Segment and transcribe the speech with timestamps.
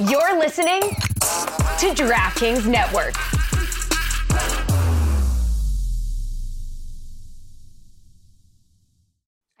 [0.00, 3.14] You're listening to DraftKings Network.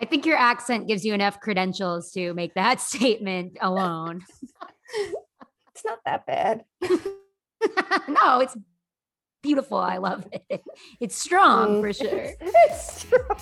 [0.00, 4.24] I think your accent gives you enough credentials to make that statement alone.
[5.70, 6.64] it's not that bad.
[8.08, 8.56] no, it's
[9.40, 9.78] beautiful.
[9.78, 10.64] I love it.
[10.98, 11.80] It's strong mm.
[11.80, 12.30] for sure.
[12.40, 13.38] It's strong.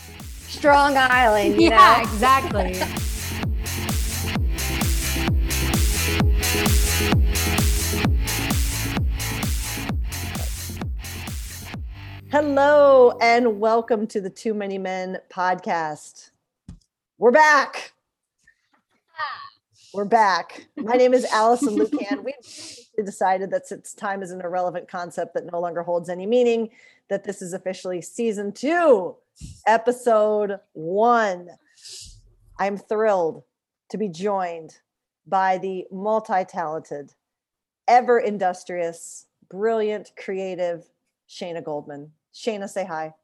[0.46, 1.58] strong Island.
[1.58, 2.02] yeah, know?
[2.02, 3.11] exactly.
[12.32, 16.30] Hello and welcome to the Too Many Men podcast.
[17.18, 17.92] We're back.
[19.14, 19.50] Ah.
[19.92, 20.66] We're back.
[20.78, 22.24] My name is Allison Lukan.
[22.24, 26.70] We've decided that since time is an irrelevant concept that no longer holds any meaning,
[27.10, 29.14] that this is officially season two,
[29.66, 31.50] episode one.
[32.58, 33.42] I'm thrilled
[33.90, 34.78] to be joined
[35.26, 37.12] by the multi talented,
[37.86, 40.88] ever industrious, brilliant, creative
[41.28, 42.12] Shayna Goldman.
[42.34, 43.14] Shayna, say hi.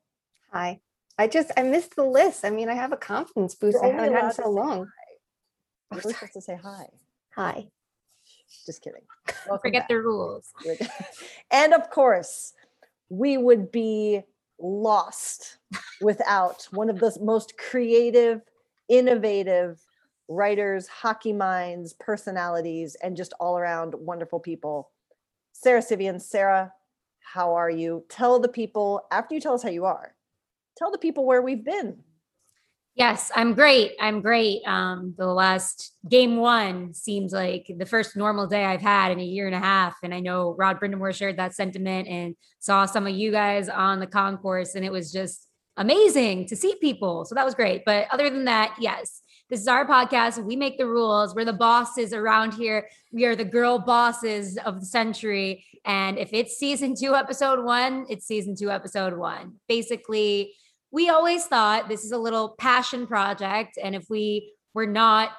[0.52, 0.80] Hi.
[1.18, 2.44] I just I missed the list.
[2.44, 3.78] I mean, I have a confidence boost.
[3.82, 4.88] You're I haven't had so long.
[5.90, 6.86] You're oh, supposed to say hi.
[7.34, 7.68] Hi.
[8.66, 9.02] Just kidding.
[9.48, 9.88] Welcome Forget back.
[9.88, 10.52] the rules.
[11.50, 12.52] and of course,
[13.08, 14.22] we would be
[14.60, 15.58] lost
[16.00, 18.42] without one of the most creative,
[18.88, 19.80] innovative
[20.28, 24.90] writers, hockey minds, personalities, and just all around wonderful people.
[25.52, 26.72] Sarah Civian, Sara,
[27.32, 28.04] how are you?
[28.08, 30.14] Tell the people, after you tell us how you are,
[30.76, 31.98] tell the people where we've been.
[32.94, 33.92] Yes, I'm great.
[34.00, 34.62] I'm great.
[34.66, 39.24] Um, the last game one seems like the first normal day I've had in a
[39.24, 39.94] year and a half.
[40.02, 44.00] And I know Rod Brind'Amour shared that sentiment and saw some of you guys on
[44.00, 47.24] the concourse, and it was just amazing to see people.
[47.24, 47.84] So that was great.
[47.84, 50.42] But other than that, yes, this is our podcast.
[50.44, 51.34] We make the rules.
[51.34, 52.88] We're the bosses around here.
[53.12, 55.64] We are the girl bosses of the century.
[55.84, 59.54] And if it's season two, episode one, it's season two, episode one.
[59.66, 60.54] Basically,
[60.90, 63.78] we always thought this is a little passion project.
[63.82, 65.30] And if we were not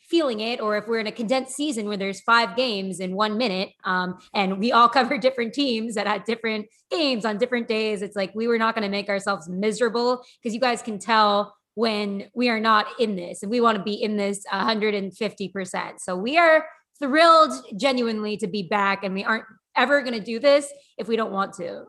[0.00, 3.36] feeling it, or if we're in a condensed season where there's five games in one
[3.36, 8.02] minute, um, and we all cover different teams that had different games on different days,
[8.02, 11.55] it's like we were not going to make ourselves miserable because you guys can tell
[11.76, 16.00] when we are not in this and we want to be in this 150%.
[16.00, 16.66] So we are
[16.98, 19.44] thrilled genuinely to be back and we aren't
[19.76, 21.84] ever going to do this if we don't want to.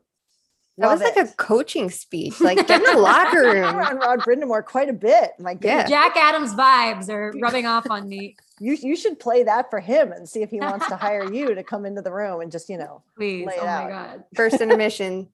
[0.78, 2.42] That Love was like a coaching speech.
[2.42, 3.64] Like get in the locker room.
[3.64, 5.32] around Rod Brind'Amour quite a bit.
[5.40, 5.90] My goodness.
[5.90, 6.10] Yeah.
[6.10, 8.36] Jack Adams vibes are rubbing off on me.
[8.60, 11.54] You you should play that for him and see if he wants to hire you
[11.54, 13.48] to come into the room and just, you know, please.
[13.48, 13.84] oh out.
[13.84, 14.24] my God.
[14.36, 15.28] First intermission,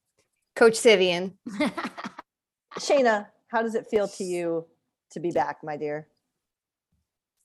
[0.57, 1.37] Coach Civian.
[2.79, 4.65] Shayna, how does it feel to you
[5.11, 6.07] to be back, my dear?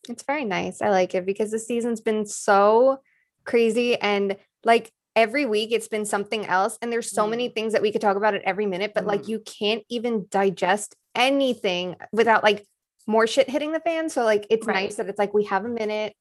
[0.09, 0.81] It's very nice.
[0.81, 3.01] I like it because the season's been so
[3.45, 7.31] crazy and like every week it's been something else and there's so mm.
[7.31, 9.09] many things that we could talk about at every minute but mm.
[9.09, 12.65] like you can't even digest anything without like
[13.07, 14.85] more shit hitting the fan so like it's right.
[14.85, 16.15] nice that it's like we have a minute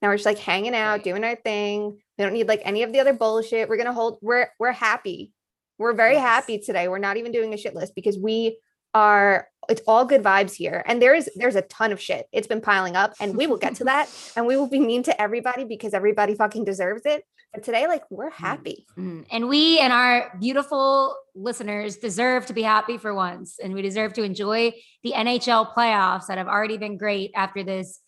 [0.00, 1.04] now we're just like hanging out right.
[1.04, 4.18] doing our thing we don't need like any of the other bullshit we're gonna hold
[4.22, 5.32] we're we're happy
[5.78, 6.22] we're very yes.
[6.22, 8.58] happy today we're not even doing a shit list because we
[8.94, 10.82] are it's all good vibes here.
[10.86, 12.26] And there is there's a ton of shit.
[12.32, 15.02] It's been piling up and we will get to that and we will be mean
[15.04, 17.24] to everybody because everybody fucking deserves it.
[17.54, 18.86] But today like we're happy.
[18.98, 19.22] Mm-hmm.
[19.30, 23.58] and we and our beautiful listeners deserve to be happy for once.
[23.62, 28.00] And we deserve to enjoy the nhl playoffs that have already been great after this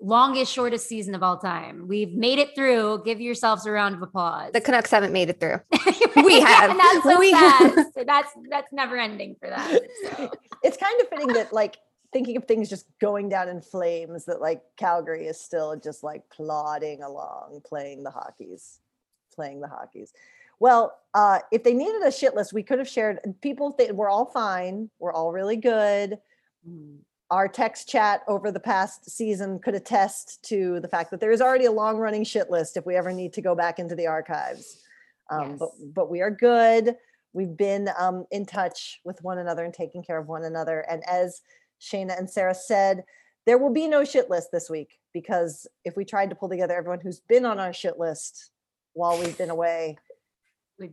[0.00, 1.88] longest, shortest season of all time.
[1.88, 3.02] We've made it through.
[3.04, 4.52] Give yourselves a round of applause.
[4.52, 5.60] The Canucks haven't made it through.
[6.22, 6.70] we have.
[6.70, 7.90] and that's so we fast.
[8.06, 9.80] that's that's never ending for that.
[10.16, 10.30] So.
[10.62, 11.76] It's kind of fitting that like
[12.12, 16.28] thinking of things just going down in flames that like Calgary is still just like
[16.28, 18.80] plodding along playing the hockeys
[19.32, 20.12] playing the hockeys
[20.58, 24.08] well uh if they needed a shit list we could have shared people think we're
[24.08, 26.18] all fine we're all really good
[26.68, 26.96] mm
[27.30, 31.40] our text chat over the past season could attest to the fact that there is
[31.40, 34.06] already a long running shit list if we ever need to go back into the
[34.06, 34.82] archives.
[35.30, 35.58] Um, yes.
[35.58, 36.94] but, but we are good.
[37.32, 40.80] We've been um, in touch with one another and taking care of one another.
[40.88, 41.42] And as
[41.80, 43.02] Shayna and Sarah said,
[43.44, 46.74] there will be no shit list this week because if we tried to pull together
[46.74, 48.50] everyone who's been on our shit list
[48.92, 49.98] while we've been away,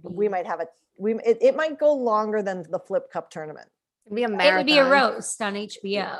[0.03, 0.67] we might have a
[0.97, 3.67] we it, it might go longer than the flip cup tournament
[4.05, 4.53] It'd be a marathon.
[4.53, 6.17] It would be a roast on HBO.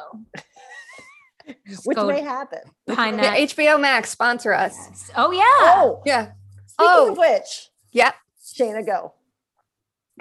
[1.86, 2.60] Which may happen.
[2.88, 3.40] Behind that.
[3.40, 4.76] Yeah, HBO Max sponsor us.
[4.78, 5.12] Yes.
[5.16, 5.44] Oh yeah.
[5.46, 6.32] Oh yeah.
[6.68, 7.12] Speaking oh.
[7.12, 8.16] of which, yep.
[8.44, 9.14] Shayna, go.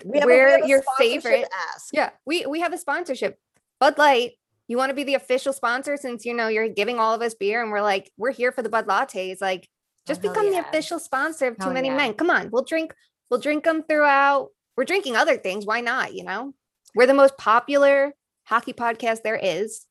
[0.04, 1.48] We have We're a, your favorite.
[1.70, 1.88] Ask.
[1.92, 3.38] Yeah, we we have a sponsorship.
[3.80, 4.32] Bud Light.
[4.68, 7.34] You want to be the official sponsor since you know you're giving all of us
[7.34, 9.40] beer and we're like we're here for the Bud lattes.
[9.40, 9.68] Like
[10.06, 11.96] Just oh, hell become the official sponsor of Too Hell Many yeah.
[11.96, 12.14] Men.
[12.14, 12.94] Come on, we'll drink.
[13.30, 14.48] We'll drink them throughout.
[14.76, 15.66] We're drinking other things.
[15.66, 16.14] Why not?
[16.14, 16.54] You know,
[16.94, 19.86] we're the most popular hockey podcast there is.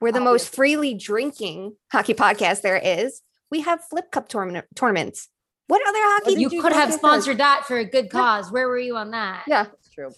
[0.00, 3.20] We're the most freely drinking hockey podcast there is.
[3.50, 5.28] We have flip cup tournament tournaments.
[5.66, 6.30] What other hockey?
[6.34, 8.50] did You you could have guys- sponsored that for a good cause.
[8.50, 9.42] Where were you on that?
[9.46, 10.10] Yeah, That's true.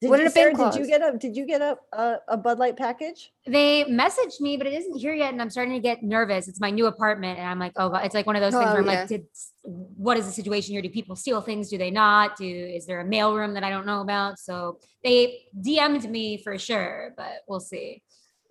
[0.00, 1.76] Did What you, did it been Sarah, did you get a did you get a,
[1.92, 3.30] a a Bud Light package?
[3.46, 6.48] They messaged me, but it isn't here yet, and I'm starting to get nervous.
[6.48, 8.06] It's my new apartment, and I'm like, oh, God.
[8.06, 9.00] it's like one of those oh, things Oh, where I'm yeah.
[9.00, 9.26] like, did
[9.62, 10.82] what is the situation here?
[10.82, 11.68] Do people steal things?
[11.68, 12.36] Do they not?
[12.36, 14.38] Do is there a mail room that I don't know about?
[14.38, 18.02] So they DM'd me for sure, but we'll see.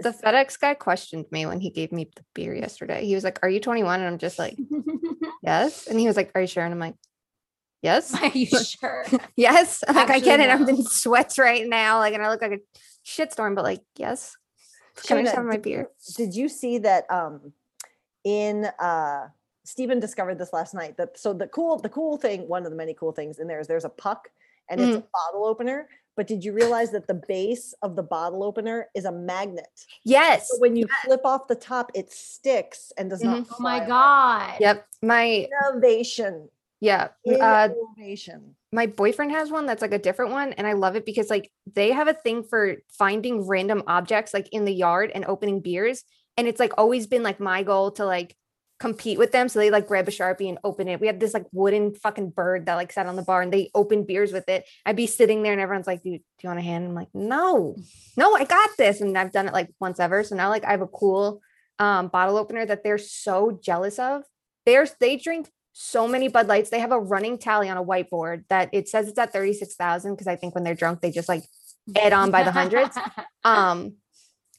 [0.02, 3.06] the FedEx guy questioned me when he gave me the beer yesterday.
[3.06, 4.58] He was like, "Are you 21?" And I'm just like,
[5.44, 6.96] "Yes." And he was like, "Are you sure?" And I'm like,
[7.82, 9.06] "Yes." Are you sure?
[9.36, 9.84] Yes.
[9.88, 10.50] I'm like, I get it.
[10.50, 12.00] I'm in sweats right now.
[12.00, 12.60] Like, and I look like a
[13.06, 14.36] shitstorm, but like, yes.
[15.06, 15.90] Can I just Shayna, have my beer?
[16.18, 17.54] Did you see that um
[18.24, 19.28] in uh
[19.69, 22.75] Stephen discovered this last night that so the cool the cool thing one of the
[22.75, 24.30] many cool things in there is there's a puck
[24.69, 25.88] and it's a bottle opener
[26.18, 30.50] but did you realize that the base of the bottle opener is a magnet Yes.
[30.50, 33.77] so when you flip off the top it sticks and does not oh my fly
[33.77, 33.88] away.
[33.88, 34.57] god.
[34.60, 34.88] Yep.
[35.04, 36.50] My innovation
[36.81, 37.10] yeah.
[37.27, 41.06] Uh innovation my boyfriend has one that's like a different one and I love it
[41.06, 45.25] because like they have a thing for finding random objects like in the yard and
[45.25, 46.04] opening beers
[46.38, 48.36] and it's like always been like my goal to like
[48.80, 49.50] compete with them.
[49.50, 51.02] So they like grab a sharpie and open it.
[51.02, 53.70] We have this like wooden fucking bird that like sat on the bar and they
[53.76, 54.66] opened beers with it.
[54.86, 56.86] I'd be sitting there and everyone's like do, do you want a hand?
[56.88, 57.76] I'm like no.
[58.16, 59.02] No i got this.
[59.02, 60.24] And i've done it like once ever.
[60.24, 61.42] So now like i have a cool
[61.78, 64.24] um bottle opener that they're so jealous of.
[64.66, 66.70] They're they drink so many Bud Lights.
[66.70, 70.28] They have a running tally on a whiteboard that it says it's at 36,000 because
[70.28, 71.44] I think when they're drunk, they just like
[71.98, 72.98] add on by the hundreds.
[73.44, 73.96] Um,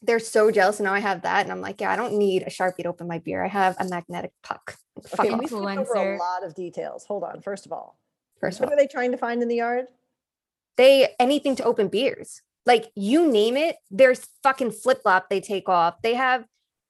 [0.02, 0.78] they're so jealous.
[0.78, 1.42] And now I have that.
[1.42, 3.44] And I'm like, yeah, I don't need a Sharpie to open my beer.
[3.44, 4.76] I have a magnetic puck.
[5.06, 5.40] Fuck okay off.
[5.40, 7.98] we skipped over a lot of details hold on first of all
[8.38, 9.86] First of what all, are they trying to find in the yard
[10.76, 12.42] they anything to open beers.
[12.66, 16.02] Like you name it, there's fucking flip flop they take off.
[16.02, 16.44] They have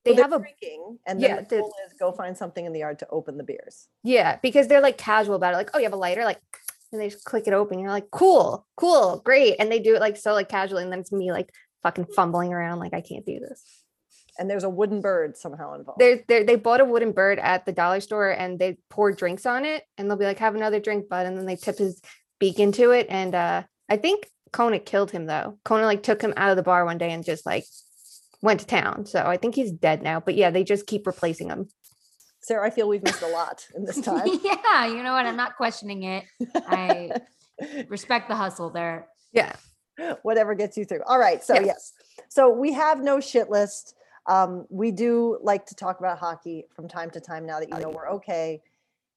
[0.04, 2.36] they So they're have a drinking and then yeah, the the- goal is go find
[2.36, 5.58] something in the yard to open the beers Yeah, because they're like casual about it.
[5.58, 6.40] Like, oh, you have a lighter, like,
[6.92, 7.78] and they just click it open.
[7.78, 9.56] You're like, cool, cool, great.
[9.60, 11.50] And they do it like so like casually, and then it's me like
[11.82, 13.62] fucking fumbling around, like I can't do this.
[14.38, 17.66] and there's a wooden bird somehow involved They're, they're they bought a wooden bird at
[17.66, 20.80] the dollar store and they pour drinks on it, and they'll be like, have another
[20.80, 22.00] drink, bud, and then they tip his
[22.38, 23.06] beak into it.
[23.10, 25.58] And uh I think Kona killed him though.
[25.64, 27.64] Kona like took him out of the bar one day and just like
[28.42, 29.04] went to town.
[29.06, 30.20] So I think he's dead now.
[30.20, 31.68] But yeah, they just keep replacing him.
[32.42, 34.26] Sarah, I feel we've missed a lot in this time.
[34.42, 35.26] yeah, you know what?
[35.26, 36.24] I'm not questioning it.
[36.56, 37.10] I
[37.88, 39.08] respect the hustle there.
[39.32, 39.52] Yeah.
[40.22, 41.02] Whatever gets you through.
[41.06, 41.42] All right.
[41.42, 41.62] So Yeah.
[41.66, 41.92] yes.
[42.28, 43.94] So we have no shit list.
[44.26, 47.78] Um, we do like to talk about hockey from time to time now that you
[47.78, 48.62] know we're okay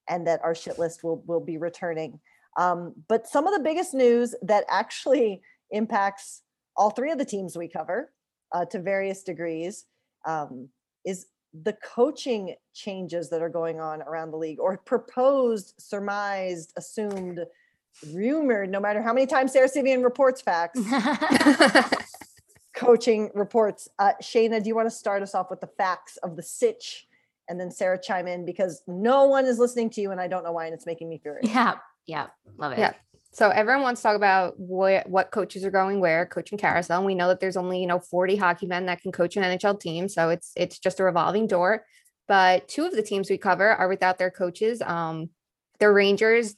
[0.08, 2.20] and that our shit list will will be returning.
[2.56, 6.42] Um, but some of the biggest news that actually impacts
[6.76, 8.12] all three of the teams we cover
[8.52, 9.86] uh, to various degrees
[10.24, 10.68] um,
[11.04, 11.26] is
[11.62, 17.40] the coaching changes that are going on around the league or proposed, surmised, assumed,
[18.12, 20.80] rumored, no matter how many times Sarah Civian reports facts,
[22.74, 23.88] coaching reports.
[23.98, 27.06] Uh, Shayna, do you want to start us off with the facts of the sitch?
[27.48, 30.44] And then Sarah chime in because no one is listening to you and I don't
[30.44, 31.48] know why and it's making me furious.
[31.48, 31.74] yeah,
[32.06, 32.78] yeah, love it.
[32.78, 32.94] Yeah.
[33.32, 36.98] So everyone wants to talk about what what coaches are going where, coaching carousel.
[36.98, 39.42] And we know that there's only, you know, 40 hockey men that can coach an
[39.42, 40.08] NHL team.
[40.08, 41.84] So it's it's just a revolving door.
[42.28, 44.80] But two of the teams we cover are without their coaches.
[44.80, 45.30] Um,
[45.80, 46.54] the Rangers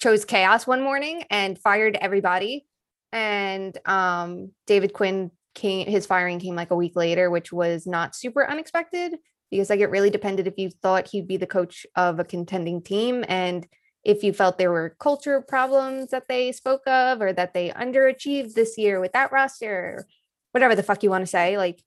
[0.00, 2.66] chose chaos one morning and fired everybody.
[3.12, 8.14] And um, David Quinn came his firing came like a week later, which was not
[8.14, 9.16] super unexpected
[9.50, 12.80] because like it really depended if you thought he'd be the coach of a contending
[12.80, 13.66] team and
[14.04, 18.54] if you felt there were culture problems that they spoke of or that they underachieved
[18.54, 20.06] this year with that roster,
[20.52, 21.82] whatever the fuck you want to say, like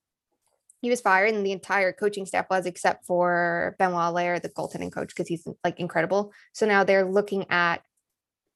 [0.81, 4.91] he was fired and the entire coaching staff was except for Benoit Allaire, the goaltending
[4.91, 6.31] coach, because he's like incredible.
[6.51, 7.81] So now they're looking at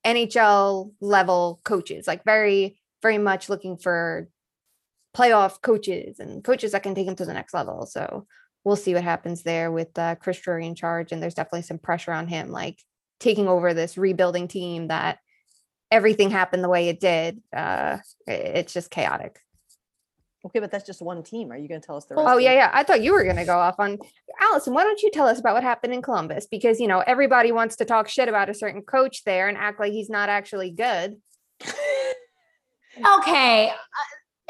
[0.07, 4.29] NHL level coaches, like very, very much looking for
[5.15, 7.85] playoff coaches and coaches that can take them to the next level.
[7.85, 8.25] So
[8.63, 11.11] we'll see what happens there with uh, Chris Drury in charge.
[11.11, 12.81] And there's definitely some pressure on him, like
[13.19, 15.19] taking over this rebuilding team that
[15.91, 17.41] everything happened the way it did.
[17.55, 19.39] Uh, it's just chaotic.
[20.45, 21.51] Okay, but that's just one team.
[21.51, 22.27] Are you going to tell us the rest?
[22.27, 22.71] Oh of yeah, yeah.
[22.73, 23.97] I thought you were gonna go off on
[24.39, 24.73] Allison.
[24.73, 26.45] Why don't you tell us about what happened in Columbus?
[26.45, 29.79] Because you know everybody wants to talk shit about a certain coach there and act
[29.79, 31.17] like he's not actually good.
[33.19, 33.69] Okay.
[33.69, 33.73] Uh,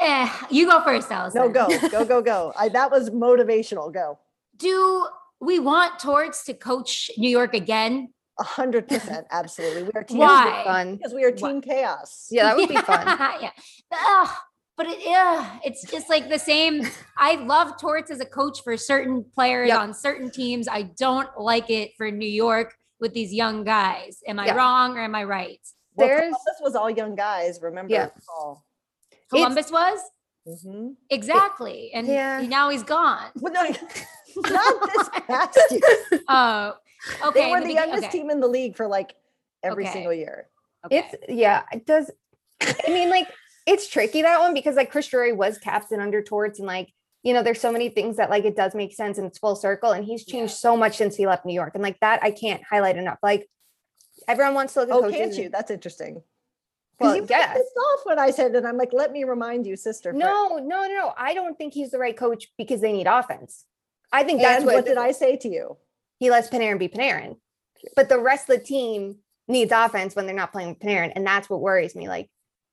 [0.00, 1.42] eh, you go first, Allison.
[1.42, 2.52] No, go, go, go, go.
[2.58, 3.92] I, that was motivational.
[3.92, 4.18] Go.
[4.56, 5.06] Do
[5.40, 8.12] we want Torts to coach New York again.
[8.40, 9.82] A hundred percent, absolutely.
[9.82, 10.62] We are team Why?
[10.64, 10.96] Fun.
[10.96, 12.28] because we are team chaos.
[12.30, 13.04] Yeah, that would be fun.
[13.42, 13.50] yeah.
[13.92, 14.28] Ugh,
[14.78, 16.86] but it, yeah, it's just like the same.
[17.16, 19.78] I love Torts as a coach for certain players Yep.
[19.80, 20.68] on certain teams.
[20.68, 24.22] I don't like it for New York with these young guys.
[24.26, 24.54] Am I Yeah.
[24.54, 25.60] wrong or am I right?
[25.96, 27.60] Well, There's- Columbus was all young guys.
[27.60, 27.92] Remember?
[27.92, 28.08] Yeah.
[28.26, 28.64] Paul?
[29.30, 30.00] Columbus was
[30.46, 30.94] Mhm.
[31.10, 32.40] exactly, and Yeah.
[32.42, 33.30] now he's gone.
[33.34, 33.62] Well, no,
[34.36, 36.22] not this past year.
[36.28, 36.74] Oh,
[37.26, 37.40] okay.
[37.40, 39.14] they in were the the youngest okay, team in the league for like
[39.62, 39.92] every Okay.
[39.92, 40.48] single year.
[40.86, 40.98] okay.
[40.98, 42.10] It's yeah, it does.
[42.62, 43.28] I mean, like
[43.68, 47.34] it's tricky that one because like Chris Drury was captain under Torts and like you
[47.34, 49.92] know there's so many things that like it does make sense and it's full circle
[49.92, 52.62] and he's changed so much since he left New York and like that I can't
[52.68, 53.18] highlight enough.
[53.22, 53.48] Like
[54.26, 55.50] everyone wants to look at Oh, can't you?
[55.50, 56.22] That's interesting.
[56.98, 57.52] Well, you yeah.
[57.52, 60.10] pissed off when I said and I'm like, let me remind you, sister.
[60.10, 61.12] friend." No, no, no, no.
[61.16, 63.66] I don't think he's the right coach because they need offense.
[64.10, 65.76] I think that's And what, what did I say to you?
[66.18, 67.36] he lets Panarin be Panarin.
[67.94, 71.12] But the rest of the team needs offense when they're not playing with Panarin.
[71.14, 72.08] And that's what worries me.
[72.08, 72.28] Like,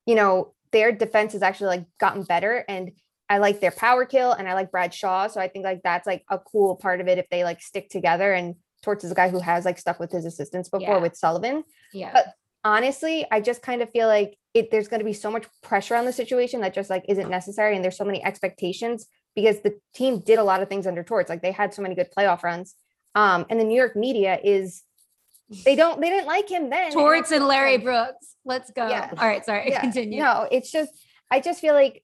[0.08, 2.64] you know, their defense has actually like gotten better.
[2.68, 2.92] And
[3.30, 5.28] I like their power kill and I like Brad Shaw.
[5.28, 7.90] So I think like that's like a cool part of it if they like stick
[7.90, 8.34] together.
[8.34, 11.02] And Torts is a guy who has like stuck with his assistants before Yeah.
[11.02, 11.64] with Sullivan.
[11.94, 12.12] yeah.
[12.14, 12.28] but-
[12.68, 15.94] Honestly, I just kind of feel like it there's going to be so much pressure
[15.96, 17.76] on the situation that just like isn't necessary.
[17.76, 19.06] And there's so many expectations
[19.36, 21.30] because the team did a lot of things under Torts.
[21.30, 22.74] Like they had so many good playoff runs.
[23.14, 24.82] Um, and the New York media is
[25.64, 26.92] they don't they didn't like him then.
[26.92, 28.36] Torts and Larry Brooks.
[28.46, 28.88] Let's go.
[28.88, 29.12] Yeah.
[29.18, 29.70] All right, sorry.
[29.70, 30.20] Yeah, Continue.
[30.20, 30.92] No, it's just
[31.32, 32.04] I just feel like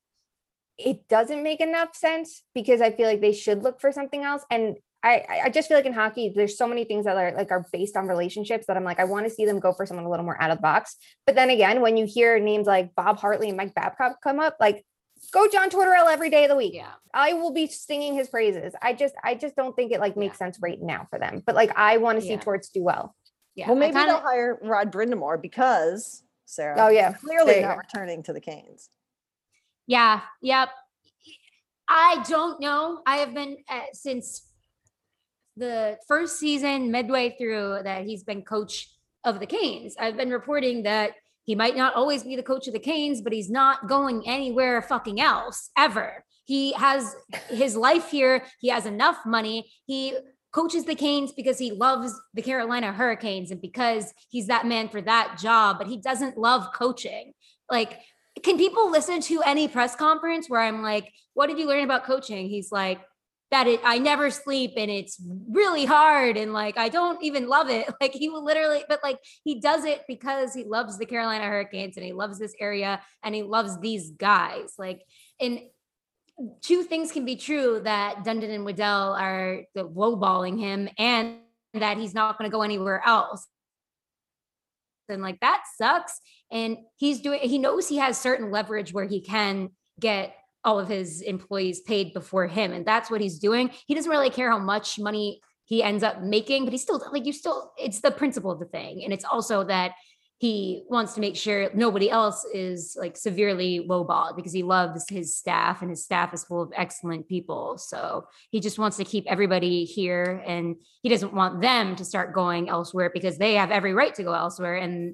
[0.77, 4.43] it doesn't make enough sense because I feel like they should look for something else.
[4.49, 7.51] And I I- just feel like in hockey, there's so many things that are like
[7.51, 10.05] are based on relationships that I'm like, I want to see them go for someone
[10.05, 10.95] a little more out of the box.
[11.25, 14.57] But then again, when you hear names like Bob Hartley and Mike Babcock come up,
[14.59, 14.85] like
[15.33, 16.73] go John Tortorella every day of the week.
[16.73, 16.91] Yeah.
[17.13, 18.73] I will be singing his praises.
[18.81, 21.43] I just I just don't think it like makes sense right now for them.
[21.45, 22.39] But like I want to see Yeah.
[22.39, 23.15] Torts do well.
[23.55, 23.67] Yeah.
[23.67, 26.75] well, maybe kinda- they'll hire Rod Brind'Amour because Sarah.
[26.79, 27.13] Oh yeah.
[27.13, 28.89] clearly not returning to the Canes.
[29.87, 30.21] Yeah.
[30.41, 30.69] Yep.
[31.87, 33.01] I don't know.
[33.05, 34.47] I have been uh, since
[35.57, 38.87] the first season, midway through, that he's been coach
[39.25, 39.95] of the Canes.
[39.99, 41.11] I've been reporting that
[41.43, 44.81] he might not always be the coach of the Canes, but he's not going anywhere
[44.81, 46.23] fucking else ever.
[46.45, 47.15] He has
[47.49, 48.45] his life here.
[48.59, 49.71] He has enough money.
[49.85, 50.15] He
[50.51, 55.01] coaches the Canes because he loves the Carolina Hurricanes and because he's that man for
[55.01, 57.33] that job, but he doesn't love coaching.
[57.69, 57.99] Like,
[58.43, 62.03] can people listen to any press conference where I'm like, what did you learn about
[62.03, 62.49] coaching?
[62.49, 63.01] He's like,
[63.51, 67.69] that it, I never sleep and it's really hard and like I don't even love
[67.69, 67.87] it.
[68.01, 71.97] Like he will literally, but like he does it because he loves the Carolina Hurricanes
[71.97, 74.73] and he loves this area and he loves these guys.
[74.79, 75.01] Like,
[75.39, 75.59] and
[76.61, 81.37] two things can be true that Dundon and Waddell are lowballing him and
[81.73, 83.47] that he's not going to go anywhere else.
[85.09, 86.19] And like that sucks.
[86.51, 89.69] And he's doing, he knows he has certain leverage where he can
[89.99, 92.71] get all of his employees paid before him.
[92.71, 93.71] And that's what he's doing.
[93.87, 97.25] He doesn't really care how much money he ends up making, but he's still like,
[97.25, 99.03] you still, it's the principle of the thing.
[99.03, 99.93] And it's also that
[100.41, 105.37] he wants to make sure nobody else is like severely lowballed because he loves his
[105.37, 107.77] staff and his staff is full of excellent people.
[107.77, 112.33] So he just wants to keep everybody here and he doesn't want them to start
[112.33, 115.13] going elsewhere because they have every right to go elsewhere and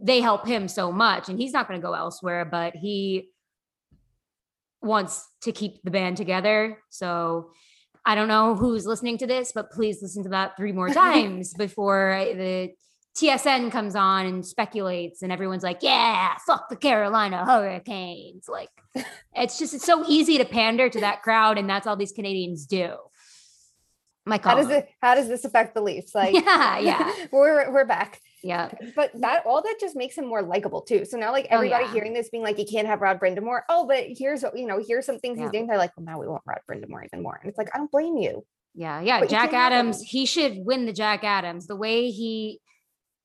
[0.00, 3.30] they help him so much and he's not going to go elsewhere, but he
[4.80, 6.78] wants to keep the band together.
[6.88, 7.50] So
[8.06, 11.52] I don't know who's listening to this, but please listen to that three more times
[11.52, 12.70] before the
[13.16, 18.70] TSN comes on and speculates, and everyone's like, "Yeah, fuck the Carolina Hurricanes." Like,
[19.34, 22.66] it's just it's so easy to pander to that crowd, and that's all these Canadians
[22.66, 22.94] do.
[24.24, 26.14] My How does it how does this affect the Leafs?
[26.14, 27.12] Like Yeah, yeah.
[27.32, 28.20] we're we're back.
[28.44, 31.04] Yeah, But that all that just makes him more likable too.
[31.04, 31.92] So now like oh, everybody Oh, yeah.
[31.92, 33.62] hearing this being like you can't have Rod Brind'Amour.
[33.68, 35.44] Oh, but here's what you know, here's some things Yeah.
[35.46, 35.66] he's doing.
[35.66, 37.36] They're like, well, now we want Rod Brind'Amour even more.
[37.40, 38.44] And it's like, I don't blame you.
[38.74, 39.18] yeah, yeah.
[39.20, 41.66] But Jack Adams, he should win the Jack Adams.
[41.66, 42.60] The way he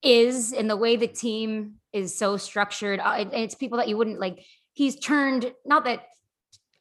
[0.04, 4.20] is and the way the team is so structured, uh, it's people that you wouldn't
[4.20, 4.46] like.
[4.74, 6.04] He's turned not that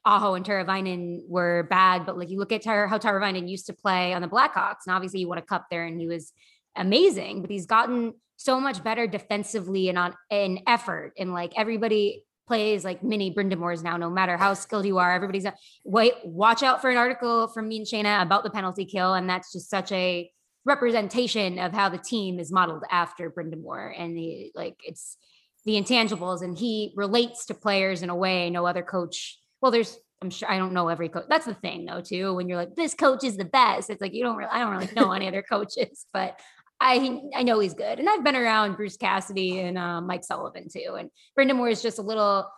[0.05, 3.73] Aho and Teravainen were bad, but like you look at Tar- how Teravainen used to
[3.73, 6.33] play on the Blackhawks, and obviously he won a cup there, and he was
[6.77, 7.41] amazing.
[7.41, 12.85] But he's gotten so much better defensively and on in effort, and like everybody plays
[12.85, 13.97] like mini Brind'Amours now.
[13.97, 15.55] No matter how skilled you are, everybody's a,
[15.85, 16.13] wait.
[16.25, 19.53] Watch out for an article from me and Shayna about the penalty kill, and that's
[19.53, 20.31] just such a
[20.67, 25.17] representation of how the team is modeled after Brind'Amour, and the like it's
[25.65, 29.99] the intangibles, and he relates to players in a way no other coach well, there's
[30.23, 31.27] I'm sure I don't know every coach.
[31.29, 32.35] That's the thing though, too.
[32.35, 34.73] When you're like, this coach is the best, it's like you don't really, I don't
[34.73, 36.39] really know any other coaches, but
[36.81, 37.99] I I know he's good.
[37.99, 40.97] And I've been around Bruce Cassidy and uh, Mike Sullivan too.
[40.99, 42.51] And Brind'Amour is just a little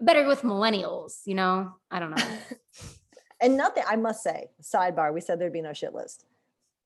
[0.00, 1.72] better with millennials, you know?
[1.90, 2.24] I don't know.
[3.40, 6.24] and nothing, I must say, sidebar, we said there'd be no shit list.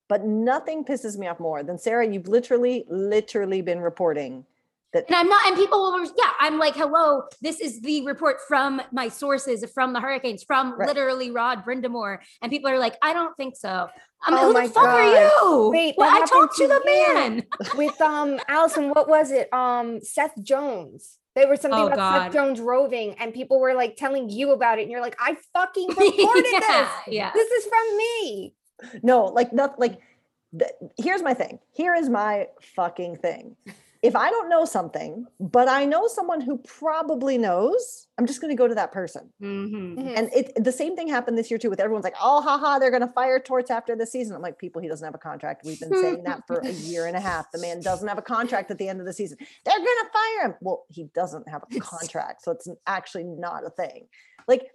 [0.09, 4.45] But nothing pisses me off more than Sarah, you've literally, literally been reporting
[4.93, 8.37] that and I'm not, and people will, yeah, I'm like, hello, this is the report
[8.47, 10.87] from my sources, from the Hurricanes, from Right.
[10.89, 12.19] literally Rod Brind'Amour.
[12.41, 13.89] And people are like, I don't think so.
[14.23, 15.71] I'm Oh who my the fuck are you?
[15.71, 17.77] Wait, well, I talked to happened the man.
[17.77, 19.53] with um Allison, what was it?
[19.53, 21.19] Um Seth Jones.
[21.35, 22.23] There was something Oh, about God.
[22.23, 25.37] Seth Jones roving, and people were like telling you about it, and you're like, I
[25.53, 26.17] fucking reported
[26.53, 26.89] yeah, this.
[27.09, 27.31] yeah.
[27.35, 28.55] This is from me.
[29.03, 29.99] No, like not like
[30.59, 31.59] th- here's my thing.
[31.73, 33.57] Here is my fucking thing.
[34.03, 38.51] If I don't know something, but I know someone who probably knows, I'm just going
[38.55, 39.33] to go to that person.
[39.43, 39.97] Mhm.
[39.97, 40.19] Mhm.
[40.19, 42.91] And it the same thing happened this year too with everyone's like, "Oh, haha, they're
[42.91, 45.65] going to fire Torts after the season." I'm like, "People, he doesn't have a contract.
[45.65, 47.51] We've been saying that for a year and a half.
[47.51, 49.39] The man doesn't have a contract at the end of the season.
[49.65, 53.65] They're going to fire him." Well, he doesn't have a contract, so it's actually not
[53.67, 54.09] a thing.
[54.47, 54.71] Like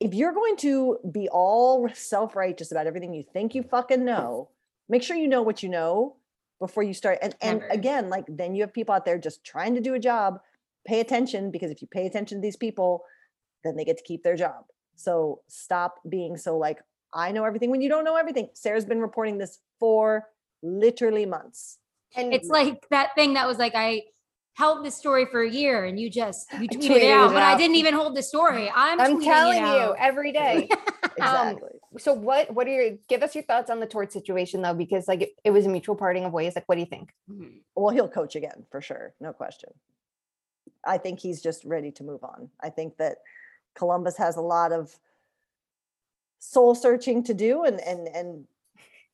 [0.00, 4.48] if you're going to be all self-righteous about everything you think you fucking know,
[4.88, 6.16] make sure you know what you know
[6.58, 7.18] before you start.
[7.22, 9.98] And and again, like then you have people out there just trying to do a
[9.98, 10.40] job.
[10.86, 13.04] Pay attention because if you pay attention to these people,
[13.62, 14.64] then they get to keep their job.
[14.96, 16.80] So stop being so like
[17.12, 18.48] I know everything when you don't know everything.
[18.54, 20.28] Sarah's been reporting this for
[20.62, 21.78] literally months.
[22.16, 24.02] And It's like that thing that was like, I
[24.60, 27.34] held this story for a year and you just, you tweeted, tweeted it out, it
[27.34, 28.70] but I didn't even hold the story.
[28.74, 29.96] I'm, I'm telling you out.
[29.98, 30.68] every day.
[31.20, 31.78] Um, Exactly.
[31.98, 34.72] so what what are your give us your thoughts on the tort situation though?
[34.72, 36.54] Because like it, it was a mutual parting of ways.
[36.54, 37.12] Like, what do you think?
[37.30, 37.60] Mhm.
[37.74, 39.70] well, he'll coach again for sure, no question.
[40.86, 42.48] I think he's just ready to move on.
[42.62, 43.18] I think that
[43.74, 44.96] Columbus has a lot of
[46.38, 48.44] soul searching to do and and and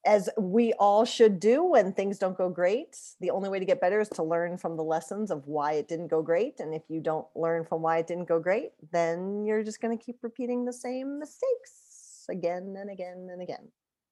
[0.06, 3.80] as we all should do when things don't go great, the only way to get
[3.80, 6.60] better is to learn from the lessons of why it didn't go great.
[6.60, 9.96] And if you don't learn from why it didn't go great, then you're just going
[9.96, 13.68] to keep repeating the same mistakes again and again and again.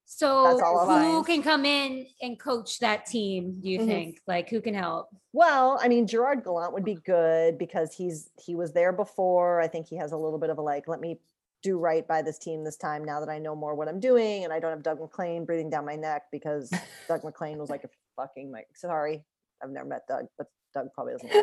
[0.07, 3.59] So who can come in and coach that team?
[3.59, 3.87] Do you Mhm.
[3.87, 4.21] think?
[4.27, 5.09] Like who can help?
[5.33, 9.59] Well, I mean, Gerard Gallant would be good because he's he was there before.
[9.59, 11.19] I think he has a little bit of a like, let me
[11.65, 14.43] do right by this team this time now that I know more what I'm doing
[14.43, 16.71] and I don't have Doug MacLean breathing down my neck because
[17.07, 18.67] Doug MacLean was like a fucking Mike.
[18.75, 19.25] Sorry,
[19.63, 21.33] I've never met Doug, but Doug probably doesn't.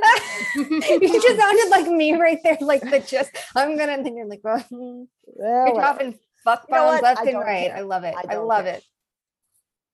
[1.03, 4.29] you just sounded like me right there, like the just I'm gonna and then you're
[4.29, 7.67] like, well, Well, you're dropping fuck You know left I and right.
[7.69, 7.77] care.
[7.77, 8.15] I love it.
[8.17, 8.75] I I, love care.
[8.75, 8.85] it.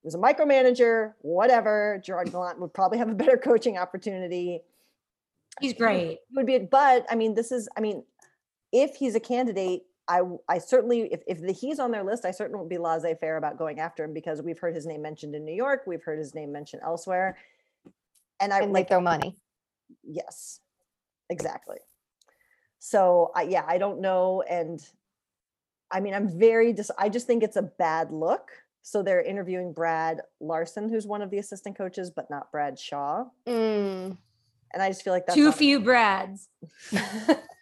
[0.03, 2.01] He was a micromanager, whatever.
[2.05, 4.61] Gerard Gallant would probably have a better coaching opportunity.
[5.61, 6.19] He's great.
[6.37, 8.05] would be but i mean this is i mean
[8.73, 12.25] if he's a candidate i w- i certainly if, if the, he's on their list
[12.25, 15.35] i certainly won't be laissez-faire about going after him because we've heard his name mentioned
[15.35, 17.37] in new york we've heard his name mentioned elsewhere
[18.41, 19.37] and i And like like throw money.
[20.03, 20.61] yes
[21.31, 21.79] exactly
[22.79, 24.81] so I, yeah i don't know and
[25.91, 28.51] i mean i'm very dis- i just think it's a bad look
[28.83, 33.25] so they're interviewing brad larsen who's one of the assistant coaches but not brad shaw
[33.47, 34.17] Mm.
[34.73, 36.49] and i just feel like that's Too few Brads.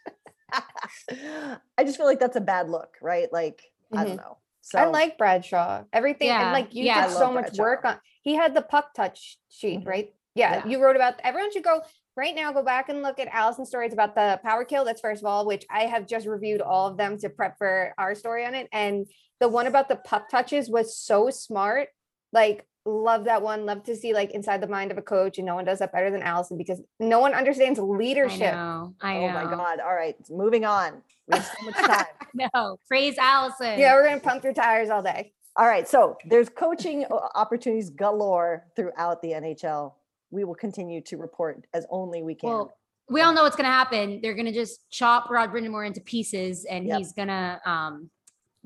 [1.10, 3.32] I just feel like that's a bad look, right?
[3.32, 3.62] Like,
[3.94, 4.38] I don't know.
[4.62, 5.84] So I like Brad Shaw.
[5.92, 7.62] Everything Yeah, and like you yeah, did so much Brad Shaw.
[7.62, 7.98] work on.
[8.22, 9.86] He had the puck touch sheet, Mhm.
[9.86, 10.14] right?
[10.34, 10.66] Yeah, Yeah.
[10.66, 11.20] you wrote about.
[11.22, 11.82] Everyone should go
[12.16, 12.52] right now.
[12.52, 14.84] Go back and look at Allison's stories about the power kill.
[14.84, 17.94] That's first of all, which I have just reviewed all of them to prep for
[17.96, 18.68] our story on it.
[18.72, 19.06] And
[19.38, 21.88] the one about the puck touches was so smart.
[22.32, 23.66] Like, love that one.
[23.66, 25.92] Love to see like inside the mind of a coach, and no one does that
[25.92, 28.54] better than Allison because no one understands leadership.
[28.54, 28.94] I know.
[29.00, 29.34] I oh know.
[29.34, 29.80] my God.
[29.80, 30.16] All right.
[30.30, 31.02] Moving on.
[31.28, 32.06] We have so much time.
[32.54, 33.78] No, praise Allison.
[33.78, 35.32] Yeah, we're gonna pump your tires all day.
[35.56, 35.88] All right.
[35.88, 39.94] So there's coaching opportunities galore throughout the NHL.
[40.30, 42.50] We will continue to report as only we can.
[42.50, 42.76] Well,
[43.08, 44.20] we all know what's gonna happen.
[44.20, 46.98] They're gonna just chop Rod Brind'Amour into pieces, and Yep.
[46.98, 48.10] he's gonna um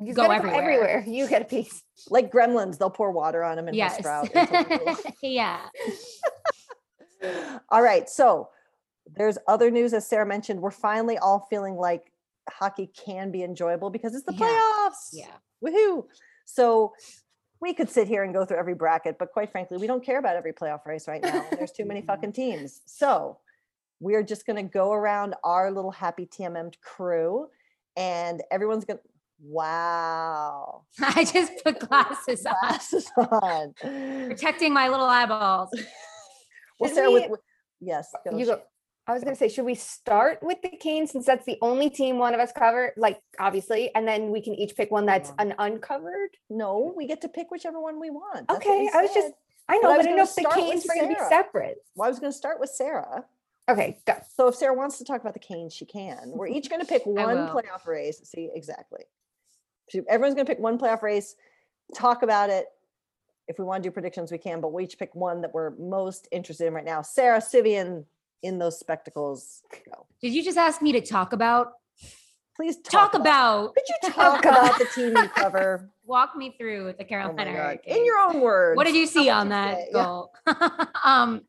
[0.02, 0.60] He's Go everywhere.
[0.60, 1.04] everywhere.
[1.06, 1.82] You get a piece.
[2.08, 4.28] like gremlins, they'll pour water on him and yes, sprout.
[5.22, 5.60] yeah.
[7.68, 8.08] all right.
[8.08, 8.48] So
[9.16, 10.60] there's other news, as Sarah mentioned.
[10.60, 12.10] We're finally all feeling like
[12.48, 15.10] hockey can be enjoyable because it's the playoffs.
[15.12, 15.26] Yeah.
[15.64, 16.04] Woohoo.
[16.46, 16.92] So
[17.60, 20.18] we could sit here and go through every bracket, but quite frankly, we don't care
[20.18, 21.46] about every playoff race right now.
[21.52, 22.80] There's too many fucking teams.
[22.86, 23.38] So
[24.00, 27.48] we're just going to go around our little happy TMM crew
[27.96, 29.02] and everyone's going to,
[29.42, 30.82] wow.
[31.00, 33.74] I just put glasses on, Glasses on.
[34.28, 35.70] protecting my little eyeballs.
[36.78, 37.40] Well, Should Sarah, with, we- with-
[37.80, 38.08] yes.
[38.14, 38.62] Uh, go, You go.
[39.06, 42.16] I was gonna say, should we start with the Canes since that's the only team
[42.16, 42.92] one of us covered?
[42.96, 45.44] Like, obviously, and then we can each pick one that's Yeah.
[45.46, 46.30] an uncovered.
[46.48, 48.48] No, we get to pick whichever one we want.
[48.48, 49.34] That's Okay, we I was just, said.
[49.68, 51.08] I But know, I but was I didn't know if the start Canes were gonna
[51.14, 51.76] be separate.
[51.96, 53.24] Well, I was going to start with Sarah.
[53.68, 54.14] Okay, go.
[54.34, 56.30] So if Sarah wants to talk about the Canes, she can.
[56.32, 57.48] We're each going to pick one will.
[57.48, 58.20] playoff race.
[58.24, 59.04] See, exactly.
[60.08, 61.34] Everyone's going to pick one playoff race,
[61.94, 62.66] talk about it.
[63.48, 65.70] If we want to do predictions, we can, but we each pick one that we're
[65.70, 67.02] most interested in right now.
[67.02, 68.06] Sarah Civian
[68.42, 69.62] in those spectacles.
[69.86, 70.06] Go.
[70.22, 71.72] Did you just ask me to talk about?
[72.56, 73.74] Please Talk about.
[73.74, 75.88] Could you talk about the team you cover?
[76.04, 77.78] Walk me through the Oh Carolina God.
[77.86, 78.76] In your own words.
[78.76, 79.88] What did you see on that say?
[79.94, 80.86] Yeah.
[81.04, 81.42] um,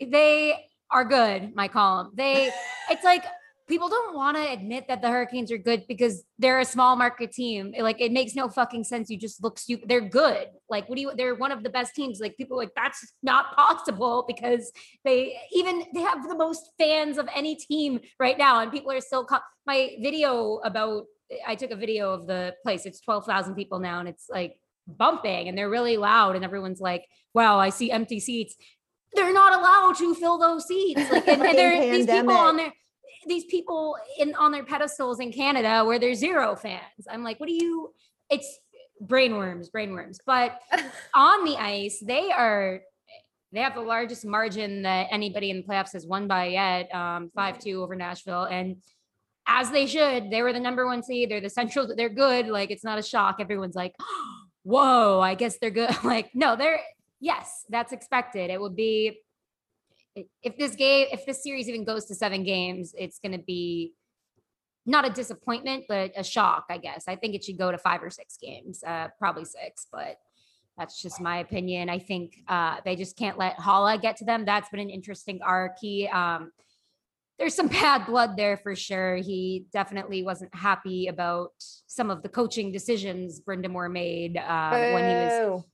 [0.00, 0.54] they
[0.88, 1.54] are good.
[1.56, 2.12] My column.
[2.14, 2.52] They.
[2.90, 3.24] It's like
[3.68, 7.32] people don't want to admit that the Hurricanes are good because they're a small market
[7.32, 7.74] team.
[7.78, 9.10] Like it makes no fucking sense.
[9.10, 9.88] You just look stupid.
[9.88, 10.48] They're good.
[10.68, 11.12] Like what do you?
[11.14, 12.20] They're one of the best teams.
[12.20, 14.72] Like people are like that's not possible because
[15.04, 19.00] they even they have the most fans of any team right now, and people are
[19.00, 19.24] still.
[19.24, 21.04] Co- my video about
[21.46, 22.86] I took a video of the place.
[22.86, 26.80] It's twelve thousand people now, and it's like bumping and they're really loud and everyone's
[26.80, 28.56] like wow i see empty seats
[29.14, 32.74] they're not allowed to fill those seats like and, and there these people on pandemic.
[33.26, 37.06] These people in on their pedestals in canada where there's zero fans.
[37.10, 37.92] I'm like what do you
[38.30, 38.58] it's
[39.04, 40.60] brainworms brainworms but
[41.14, 42.82] on the ice they are
[43.52, 47.30] they have the largest margin that anybody in the playoffs has won by yet um
[47.36, 48.44] 5-2 over nashville.
[48.44, 48.76] And
[49.46, 51.30] as they should they were the number one seed.
[51.30, 52.48] They're the central they're good.
[52.48, 53.36] Like it's not a shock.
[53.38, 53.94] Everyone's like
[54.64, 55.90] whoa i guess they're good.
[56.04, 56.80] Like no they're
[57.20, 58.50] yes that's expected.
[58.50, 59.18] It would be
[60.14, 63.92] if this game if this series even goes to seven games it's going to be
[64.84, 67.04] not a disappointment but a shock i guess.
[67.08, 70.16] I think it should go to five or six games uh probably six but
[70.78, 71.90] that's just my opinion.
[71.90, 74.44] I think uh they just can't let Haula get to them.
[74.44, 75.72] That's been an interesting arc.
[75.80, 76.50] He um
[77.38, 79.16] there's some bad blood there for sure.
[79.16, 85.16] He definitely wasn't happy about some of the coaching decisions Brind'Amour made um, when he
[85.16, 85.64] was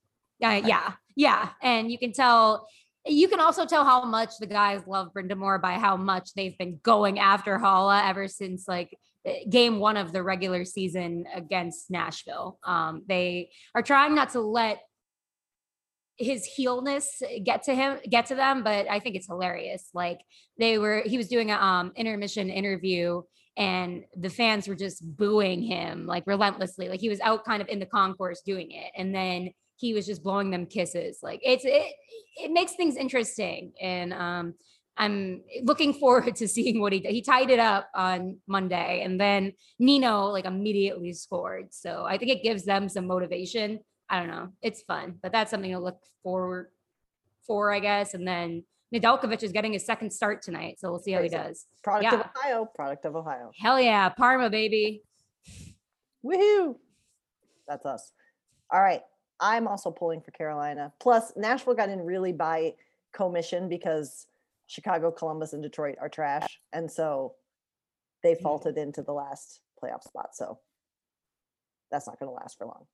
[0.43, 2.69] uh, yeah, yeah, and you can tell.
[3.09, 6.79] You can also tell how much the guys love Brind'Amour by how much they've been
[6.83, 12.59] going after Haula ever since like eh, game one of the regular season against Nashville.
[12.65, 14.81] Um, they are trying not to let
[16.19, 19.89] his heelness get to him, get to them, but I think it's hilarious.
[19.95, 20.21] Like
[20.59, 23.23] they were, he was doing a um, intermission interview
[23.57, 26.89] and the fans were just booing him like relentlessly.
[26.89, 28.93] Like he was out kind of in the concourse doing it.
[28.97, 31.19] And then he was just blowing them kisses.
[31.23, 31.93] Like it's, it,
[32.37, 33.73] it makes things interesting.
[33.81, 34.55] And um,
[34.97, 37.13] I'm looking forward to seeing what he did.
[37.13, 41.73] He tied it up on Monday and then Nino like immediately scored.
[41.73, 43.81] So I think it gives them some motivation.
[44.11, 44.49] I don't know.
[44.63, 46.69] It's fun, but that's something to look forward
[47.47, 48.15] for, I guess.
[48.15, 48.65] And then
[48.95, 50.81] Nedeljkovic is getting his second start tonight.
[50.81, 51.67] So we'll see how he does.
[51.85, 52.69] Product of Ohio.
[52.75, 53.51] Product of Ohio.
[53.59, 54.09] Hell yeah.
[54.09, 55.03] Parma, baby.
[56.25, 56.77] Woohoo!
[57.67, 58.13] That's us.
[58.73, 59.03] All right.
[59.41, 60.93] I'm also pulling for Carolina.
[61.01, 62.75] Plus, Nashville got in really by
[63.13, 64.27] commission because
[64.67, 66.61] Chicago, Columbus, and Detroit are trash.
[66.73, 67.35] And so
[68.23, 70.35] they faulted into the last playoff spot.
[70.35, 70.59] So
[71.91, 72.87] that's not going to last for long.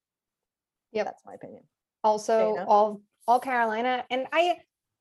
[0.92, 1.62] Yeah, That's my opinion.
[2.04, 2.66] also Dana?
[2.68, 4.58] all all Carolina and I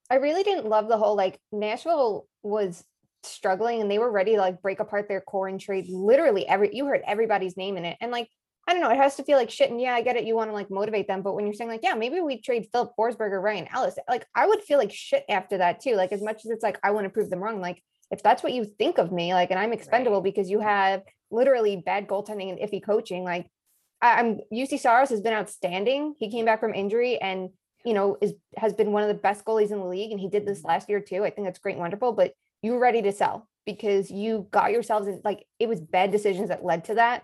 [0.09, 2.83] I really didn't love the whole like Nashville was
[3.21, 6.75] struggling and they were ready to like break apart their core and trade literally every
[6.75, 8.27] you heard everybody's name in it and like
[8.67, 10.35] I don't know it has to feel like shit and yeah I get it you
[10.35, 12.91] want to like motivate them but when you're saying like yeah maybe we trade Filip
[12.97, 16.21] Forsberg or Ryan Ellis like I would feel like shit after that too like as
[16.21, 18.65] much as it's like I want to prove them wrong like if that's what you
[18.65, 22.83] think of me like and I'm expendable because you have literally bad goaltending and iffy
[22.83, 23.47] coaching like
[24.03, 26.13] I, I'm Juuse Saros has been outstanding.
[26.19, 27.49] He came back from injury and
[27.85, 30.29] you know is has been one of the best goalies in the league, and he
[30.29, 30.67] did this mm-hmm.
[30.67, 31.23] last year too.
[31.23, 32.11] I think that's great, and wonderful.
[32.11, 36.11] But you were ready to sell because you got yourselves in like it was bad
[36.11, 37.23] decisions that led to that.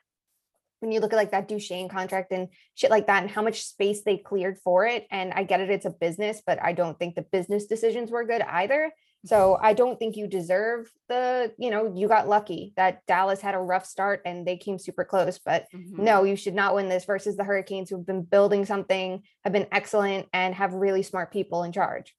[0.79, 3.63] When you look at like that Duchene contract and shit like that, and how much
[3.63, 6.97] space they cleared for it, and I get it, it's a business, but I don't
[6.97, 8.91] think the business decisions were good either.
[9.25, 13.53] So I don't think you deserve the, you know, you got lucky that Dallas had
[13.53, 15.99] a rough start and they came super close, but Mhm.
[15.99, 19.67] no, you should not win this versus the Hurricanes who've been building something, have been
[19.73, 22.15] excellent, and have really smart people in charge.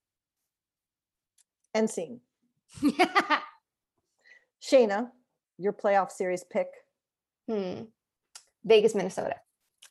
[1.72, 2.20] And scene.
[4.62, 5.10] Shayna,
[5.56, 6.68] your playoff series pick.
[7.48, 7.84] Hmm.
[8.64, 9.36] Vegas, Minnesota.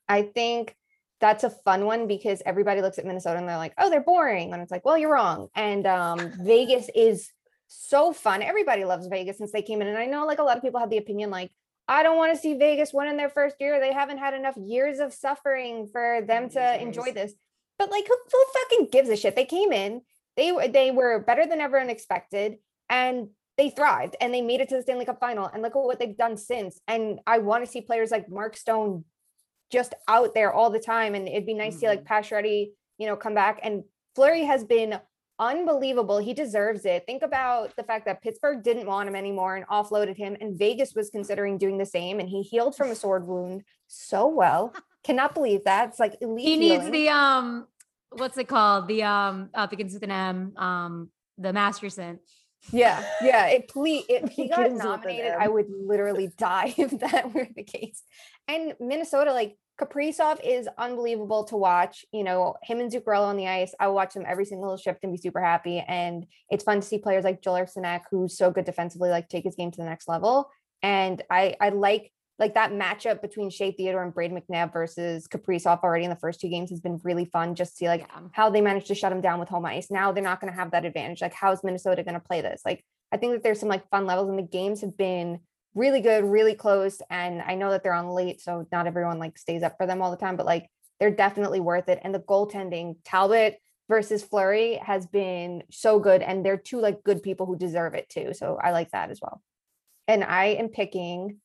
[0.08, 0.76] I think
[1.20, 4.54] that's a fun one because everybody looks at Minnesota and they're like, oh, they're boring.
[4.54, 5.50] And it's like, well, you're wrong.
[5.56, 7.30] And um, Vegas is
[7.68, 8.42] so fun.
[8.42, 9.88] Everybody loves Vegas since they came in.
[9.88, 11.52] And I know like a lot of people have the opinion like,
[11.88, 13.80] I don't want to see Vegas win in their first year.
[13.80, 17.34] They haven't had enough years of suffering for them to enjoy this.
[17.80, 19.36] But like, who, who fucking gives a shit?
[19.36, 20.02] They came in,
[20.38, 22.58] they they were better than everyone expected,
[22.90, 23.30] and
[23.60, 25.46] they thrived and they made it to the Stanley Cup final.
[25.46, 26.80] And look at what they've done since.
[26.88, 29.04] And I want to see players like Mark Stone
[29.70, 31.14] just out there all the time.
[31.14, 33.60] And it'd be nice to see like Pacioretty, you know, come back.
[33.62, 33.84] And
[34.16, 34.98] Fleury has been
[35.40, 36.20] unbelievable.
[36.20, 37.04] He deserves it.
[37.06, 40.94] Think about the fact that Pittsburgh didn't want him anymore and offloaded him, and Vegas
[40.96, 42.20] was considering doing the same.
[42.20, 44.74] And he healed from a sword wound so well.
[45.04, 45.90] Cannot believe that.
[45.90, 46.46] It's like elite.
[46.46, 47.68] He needs the um,
[48.12, 48.88] what's it called?
[48.88, 50.54] The um, uh, begins with an M.
[50.58, 52.20] Um, the Masterton.
[52.72, 53.48] Yeah, yeah.
[53.48, 55.32] It please if he got Begins with an nominated.
[55.40, 58.04] I would literally die if that were the case.
[58.48, 62.06] And Minnesota, like Kaprizov is unbelievable to watch.
[62.12, 63.74] You know, him and Zuccarello on the ice.
[63.80, 65.80] I will watch them every single shift and be super happy.
[65.80, 69.30] And it's fun to see players like Joel Eriksson Ek, who's so good defensively, like
[69.30, 70.50] take his game to the next level.
[70.82, 75.84] And I I like like that matchup between Shea Theodore and Brayden McNabb versus Kaprizov
[75.84, 77.54] already in the first two games has been really fun.
[77.54, 78.22] Just to see like Yeah.
[78.32, 79.92] how they managed to shut him down with home ice.
[79.92, 81.22] Now they're not going to have that advantage.
[81.22, 82.62] Like, how is Minnesota going to play this?
[82.66, 85.40] Like, I think that there's some like fun levels, and the games have been
[85.76, 87.02] really good, really close.
[87.10, 90.02] And I know that they're on late, so not everyone like stays up for them
[90.02, 92.00] all the time, but like they're definitely worth it.
[92.04, 93.58] And the goaltending, Talbot
[93.90, 98.08] versus Fleury, has been so good, and they're two like good people who deserve it
[98.10, 98.34] too.
[98.34, 99.42] So I like that as well.
[100.08, 101.40] And I am picking.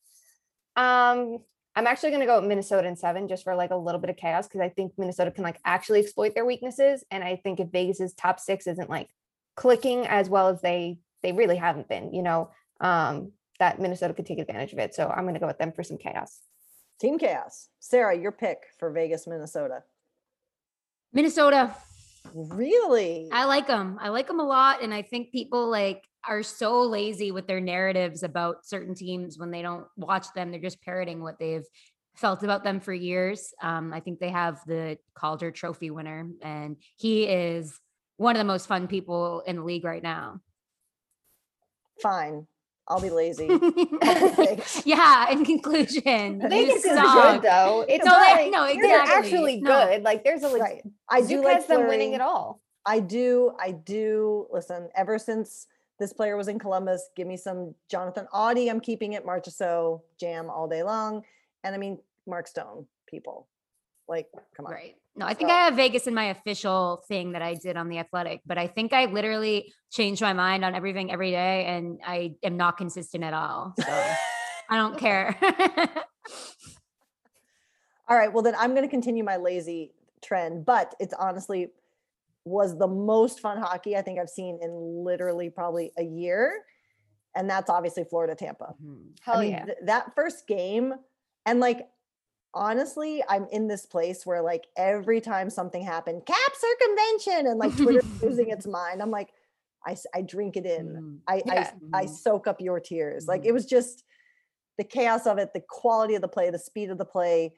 [0.77, 1.39] Um,
[1.77, 4.17] I'm actually going to go Minnesota in seven just for like a little bit of
[4.17, 7.05] chaos because I think Minnesota can like actually exploit their weaknesses.
[7.11, 9.09] And I think if Vegas's top six isn't like
[9.57, 14.27] clicking as well as they they really haven't been, you know, um, that Minnesota could
[14.27, 14.95] take advantage of it.
[14.95, 16.41] So I'm going to go with them for some chaos.
[17.01, 17.69] Team Chaos.
[17.81, 19.83] Sarah, your pick for Vegas, Minnesota.
[21.13, 21.75] Minnesota.
[22.33, 23.29] Really?
[23.33, 23.99] I like them.
[24.01, 24.83] I like them a lot.
[24.83, 29.51] And I think people like are so lazy with their narratives about certain teams when
[29.51, 30.51] they don't watch them.
[30.51, 31.65] They're just parroting what they've
[32.17, 33.53] felt about them for years.
[33.63, 37.79] Um, I think they have the Calder Trophy winner, and he is
[38.17, 40.41] one of the most fun people in the league right now.
[42.01, 42.47] Fine.
[42.87, 43.49] I'll be lazy.
[44.85, 45.31] Yeah.
[45.31, 47.41] In conclusion, you Vegas is suck.
[47.41, 47.85] good though.
[47.89, 49.71] It's No, not- they- no, they're actually No.
[49.87, 50.03] good.
[50.03, 50.83] Like there's a leg- right.
[51.09, 52.15] I do Zuka's like them winning Fleury.
[52.17, 52.61] it all.
[52.85, 53.53] I do.
[53.59, 54.47] I do.
[54.53, 55.67] Listen, ever since
[55.99, 58.69] this player was in Columbus, give me some Jonathan Audie.
[58.69, 59.25] I'm keeping it.
[59.25, 61.23] Marchessault jam all day long.
[61.63, 63.47] And I mean, Mark Stone people.
[64.09, 64.27] Like,
[64.57, 64.73] come on.
[64.73, 64.97] Right.
[65.17, 67.89] No, I think So- I have Vegas in my official thing that I did on
[67.89, 72.01] the athletic, but I think I literally changed my mind on everything every day and
[72.05, 73.75] I am not consistent at all.
[73.85, 75.37] So I don't care.
[78.09, 78.33] All right.
[78.33, 81.69] Well, then I'm going to continue my lazy trend, but it's honestly
[82.45, 84.71] was the most fun hockey I think I've seen in
[85.05, 86.65] literally probably a year.
[87.35, 88.75] And that's obviously Florida Tampa.
[89.23, 89.65] Hell I mean, yeah.
[89.65, 90.95] th- that first game,
[91.47, 91.89] and like,
[92.53, 97.77] honestly, I'm in this place where like every time something happened, cap circumvention, and like
[97.77, 99.31] Twitter losing its mind, I'm like,
[99.85, 100.87] I, I drink it in.
[100.87, 101.19] Mm.
[101.27, 101.71] I, Yeah.
[101.93, 102.11] I, I Mhm.
[102.17, 103.27] soak up your tears.
[103.27, 103.47] Like Mhm.
[103.47, 104.05] it was just
[104.79, 107.53] the chaos of it, the quality of the play, the speed of the play.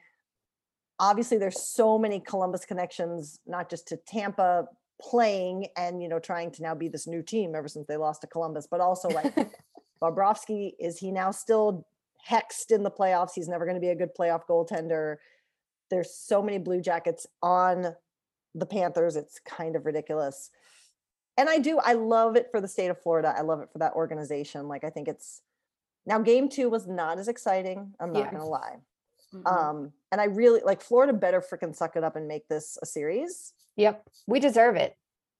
[0.99, 4.67] Obviously, there's so many Columbus connections, not just to Tampa
[4.99, 8.21] playing and you know trying to now be this new team ever since they lost
[8.21, 9.33] to Columbus, but also like
[10.01, 11.85] Bobrovsky is he now still
[12.27, 13.31] hexed in the playoffs?
[13.35, 15.17] He's never going to be a good playoff goaltender.
[15.89, 17.95] There's so many Blue Jackets on
[18.55, 19.15] the Panthers.
[19.15, 20.49] It's kind of ridiculous.
[21.37, 23.33] And I do, I love it for the state of Florida.
[23.37, 24.67] I love it for that organization.
[24.67, 25.41] Like, I think it's
[26.05, 27.93] now game two was not as exciting.
[27.99, 28.31] I'm not Yeah.
[28.31, 28.77] going to lie.
[29.43, 29.51] Mhm.
[29.51, 32.85] Um, and I really like Florida better freaking suck it up and make this a
[32.85, 33.53] series.
[33.75, 34.03] Yep.
[34.27, 34.95] We deserve it.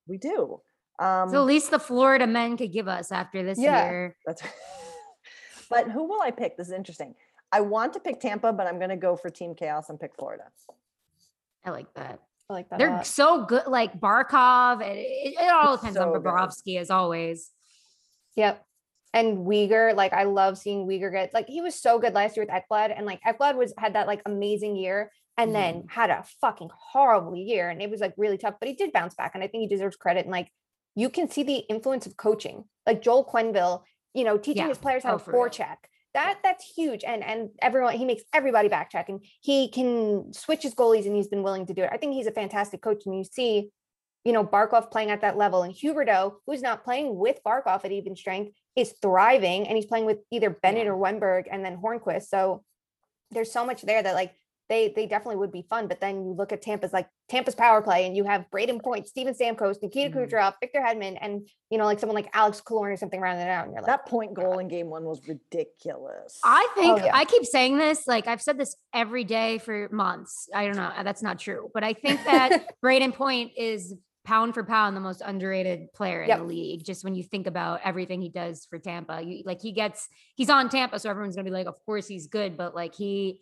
[0.08, 0.62] We do.
[1.00, 3.90] Um, so at least the Florida men could give us after this Yeah.
[3.90, 4.18] year.
[4.26, 4.42] That's
[5.70, 6.58] but who will I pick?
[6.58, 7.16] This is interesting.
[7.52, 10.16] I want to pick Tampa, but I'm going to go for Team Chaos and pick
[10.16, 10.46] Florida.
[11.64, 12.20] I like that.
[12.50, 12.80] I like that.
[12.80, 13.06] They're lot.
[13.08, 14.82] so good, like Barkov.
[14.82, 16.24] It, it, it all depends on So good.
[16.24, 17.52] Bobrovsky as always.
[18.36, 18.66] Yep.
[19.14, 22.46] And Weegar, like I love seeing Weegar get like he was so good last year
[22.46, 25.88] with Ekblad, and like Ekblad was had that like amazing year, and then mm-hmm.
[25.88, 28.56] had a fucking horrible year, and it was like really tough.
[28.60, 30.26] But he did bounce back, and I think he deserves credit.
[30.26, 30.52] And like
[30.96, 34.70] you can see the influence of coaching, like Joel Quenneville, you know, teaching Yeah.
[34.70, 35.42] his players how Oh, to real.
[35.42, 35.78] forecheck.
[36.14, 40.64] That that's huge, and and everyone he makes everybody back check, and he can switch
[40.64, 41.90] his goalies, and he's been willing to do it.
[41.92, 43.72] I think he's a fantastic coach, and you see
[44.28, 47.94] you know, Barkov playing at that level and Huberdeau, who's not playing with Barkov at
[47.94, 52.28] even strength, is thriving and he's playing with either Bennett or Wennberg and then Hornqvist.
[52.28, 52.64] So
[53.32, 54.34] there's so much there that like
[54.70, 55.88] they they definitely would be fun.
[55.88, 59.08] But then you look at Tampa's like Tampa's power play and you have Brayden Point,
[59.08, 60.30] Steven Stamkos, Nikita Mhm.
[60.30, 63.50] Kucherov, Victor Hedman, and you know, like someone like Alex Killorn or something rounding it
[63.50, 63.66] out.
[63.66, 66.40] And you're like, That point goal in game one was ridiculous.
[66.44, 67.16] I think yeah.
[67.16, 70.50] I keep saying this, like I've said this every day for months.
[70.54, 73.96] I don't know, that's not true, but I think that Brayden Point is
[74.28, 76.38] pound for pound the most underrated player in Yep.
[76.40, 76.84] the league.
[76.84, 80.50] Just when you think about everything he does for Tampa, you, like he gets he's
[80.50, 83.42] on Tampa, so everyone's gonna be like, of course he's good, but like he,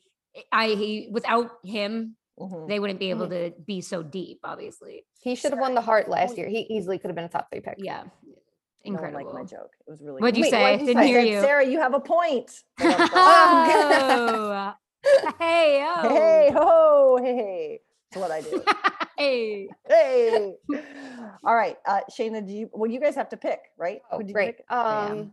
[0.52, 2.68] I he without him, Mhm.
[2.68, 4.40] they wouldn't be able to be so deep.
[4.44, 6.48] Obviously, He should have won the Hart last year.
[6.48, 7.76] He easily could have been a top three pick.
[7.80, 9.34] yeah, No one incredible.
[9.34, 9.72] my joke.
[9.88, 10.22] It was really.
[10.22, 10.52] What'd you good.
[10.54, 10.62] Wait, say?
[10.62, 11.08] what'd you Didn't say?
[11.08, 11.42] hear you.
[11.42, 12.52] Sarah, you have a point.
[12.82, 14.74] Oh,
[15.40, 17.80] hey, oh, hey ho, hey, hey.
[18.16, 18.64] What I do.
[19.18, 19.68] hey.
[19.88, 20.54] hey.
[21.44, 22.70] All right, uh, Shayna, do you?
[22.74, 24.02] Well, you guys have to pick, right?
[24.12, 24.58] Oh, great.
[24.58, 24.66] pick?
[24.72, 25.32] Um,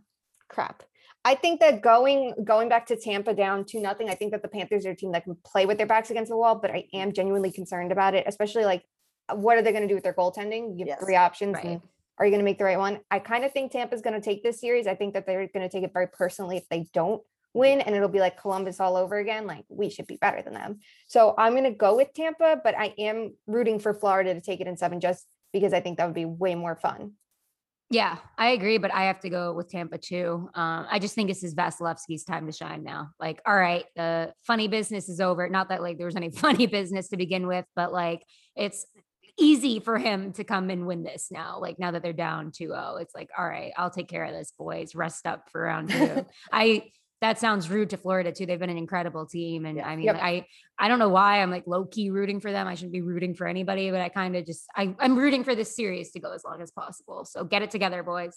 [0.49, 0.83] crap.
[1.25, 4.11] I think that going going back to Tampa down to nothing.
[4.11, 6.31] I think that the Panthers are a team that can play with their backs against
[6.31, 8.85] the wall, but I am genuinely concerned about it, especially like
[9.29, 10.73] uh, what are they going to do with their goaltending?
[10.77, 11.01] You have Yes.
[11.05, 11.55] three options.
[11.55, 11.65] Right.
[11.65, 11.83] and
[12.19, 13.01] Are you going to make the right one?
[13.11, 14.89] I kind of think Tampa's going to take this series.
[14.89, 17.23] I think that they're going to take it very personally if they don't
[17.55, 19.47] win, and it'll be like Columbus all over again.
[19.47, 20.81] Like we should be better than them.
[21.07, 24.61] So I'm going to go with Tampa, but I am rooting for Florida to take
[24.61, 27.13] it in seven just because I think that would be way more fun.
[27.91, 30.49] Yeah, I agree, but I have to go with Tampa too.
[30.55, 33.11] Um, I just think this is Vasilevskiy's time to shine now.
[33.21, 35.47] Like, all right, the funny business is over.
[35.51, 38.23] Not that like there was any funny business to begin with, but like
[38.57, 38.87] it's
[39.39, 41.59] easy for him to come and win this now.
[41.61, 44.55] Like now that they're down 2-0, it's like, all right, I'll take care of this,
[44.59, 44.95] boys.
[44.95, 46.25] Rest up for round two.
[46.53, 46.85] I
[47.23, 48.45] that sounds rude to Florida too.
[48.47, 49.89] They've been an incredible team, and Yeah.
[49.89, 50.17] I mean, Yep.
[50.21, 50.47] I
[50.79, 52.67] I don't know why I'm like low key rooting for them.
[52.67, 55.55] I shouldn't be rooting for anybody, but I kind of just I I'm rooting for
[55.55, 57.25] this series to go as long as possible.
[57.25, 58.37] So get it together, boys.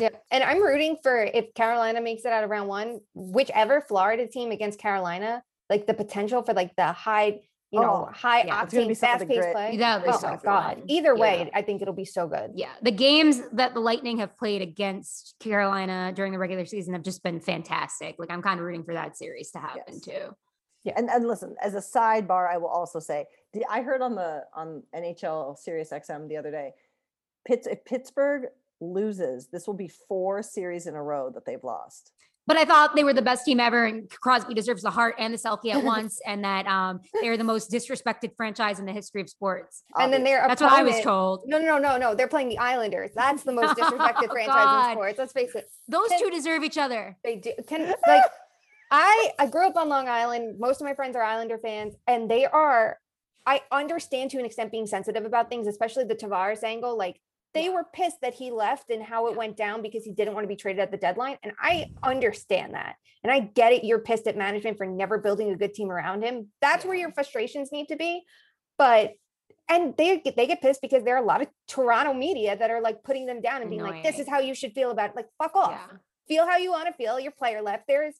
[0.00, 0.22] Yep.
[0.30, 4.50] And I'm rooting for if Carolina makes it out of round one, whichever Florida team
[4.50, 7.40] against Carolina, like the potential for like the high,
[7.72, 9.76] you know, Oh, high yeah, it's gonna be octane, fast the paced play.
[9.78, 10.42] That would Oh so my fun.
[10.44, 10.82] God.
[10.88, 11.58] Either way, Yeah.
[11.58, 12.52] I think it'll be so good.
[12.54, 17.02] Yeah, the games that the Lightning have played against Carolina during the regular season have
[17.02, 18.16] just been fantastic.
[18.18, 20.00] Like I'm kind of rooting for that series to happen Yes.
[20.02, 20.36] too.
[20.84, 23.26] Yeah, and and listen, as a sidebar, I will also say,
[23.70, 26.72] I heard on the on NHL Sirius XM the other day,
[27.46, 28.48] Pitts if Pittsburgh
[28.80, 32.12] loses, this will be four series in a row that they've lost.
[32.46, 35.32] But I thought they were the best team ever, and Crosby deserves the Hart and
[35.32, 39.20] the Selke at once, and that um, they're the most disrespected franchise in the history
[39.20, 39.84] of sports.
[39.96, 41.44] And then they're that's what I was told.
[41.46, 41.98] No, no, no, no.
[41.98, 42.14] No.
[42.16, 43.10] They're playing the Islanders.
[43.14, 44.88] That's the most disrespected Oh, franchise God.
[44.88, 45.18] in sports.
[45.18, 45.70] Let's face it.
[45.88, 47.16] Those Can- two deserve each other.
[47.22, 48.24] They do can like
[48.90, 50.58] I I grew up on Long Island.
[50.58, 52.98] Most of my friends are Islander fans, and they are.
[53.46, 56.96] I understand to an extent being sensitive about things, especially the Tavares angle.
[56.98, 57.20] Like
[57.54, 60.44] they were pissed that he left and how it went down because he didn't want
[60.44, 62.96] to be traded at the deadline, and I understand that.
[63.22, 63.84] And I get it.
[63.84, 66.48] You're pissed at management for never building a good team around him.
[66.60, 68.22] That's where your frustrations need to be.
[68.78, 69.12] But
[69.68, 72.70] and they get they get pissed because there are a lot of Toronto media that
[72.70, 75.10] are like putting them down and being like, "This is how you should feel about
[75.10, 75.96] it." Like, fuck off Yeah.
[76.26, 77.20] feel how you want to feel.
[77.20, 77.84] Your player left.
[77.86, 78.14] There's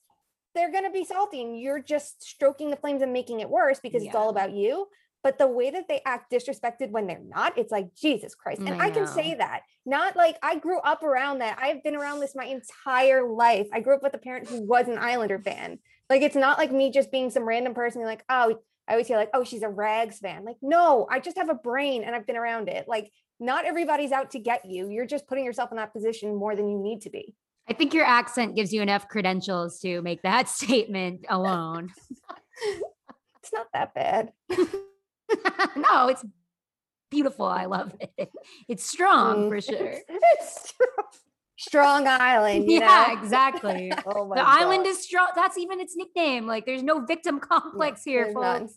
[0.54, 4.04] they're gonna be salty, and you're just stroking the flames and making it worse because
[4.04, 4.86] it's all about you.
[5.22, 8.60] But the way that they act disrespected when they're not, it's like Jesus Christ.
[8.60, 9.60] And I I, can say that.
[9.86, 11.58] Not like I grew up around that.
[11.60, 13.68] I've been around this my entire life.
[13.72, 15.78] I grew up with a parent who was an Islander fan.
[16.10, 18.58] Like it's not like me just being some random person being like, oh,
[18.88, 20.44] I always hear like, oh, she's a rags fan.
[20.44, 22.88] Like, no, I just have a brain and I've been around it.
[22.88, 24.88] Like, not everybody's out to get you.
[24.90, 27.34] You're just putting yourself in that position more than you need to be.
[27.68, 31.90] I think your accent gives you enough credentials to make that statement alone.
[33.42, 34.32] It's not that bad.
[35.76, 36.24] no, it's
[37.10, 37.46] beautiful.
[37.46, 38.30] I love it.
[38.68, 39.94] It's strong for sure.
[40.08, 40.86] It's true.
[41.58, 43.22] Strong Island, you yeah, know?
[43.22, 43.92] exactly.
[44.06, 45.28] Oh my the island is strong.
[45.36, 46.46] That's even its nickname.
[46.46, 48.68] Like there's no victim complex here, there's none.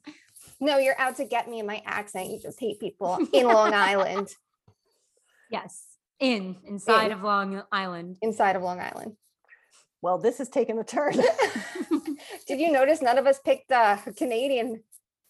[0.59, 2.29] No, you're out to get me in my accent.
[2.29, 4.29] You just hate people in Long Island,
[5.49, 5.83] Yes.
[6.19, 7.11] In inside In.
[7.13, 8.17] of Long Island.
[8.21, 9.17] inside of Long Island.
[10.01, 11.13] Well, this has taken a turn.
[12.47, 14.83] Did you notice none of us picked uh, Canadian?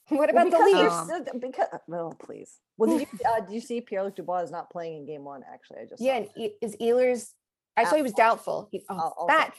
[0.10, 1.30] What Well, about the Leafs?
[1.34, 2.60] Um, because well, please.
[2.78, 5.24] Well, did you uh, did you see Pierre Luc Dubois is not playing in Game
[5.24, 5.42] One?
[5.52, 6.30] Actually, I just Yeah, and.
[6.38, 7.30] E- is Ehlers?
[7.76, 8.70] I saw he was doubtful.
[8.72, 9.52] He, oh, Oh, also- that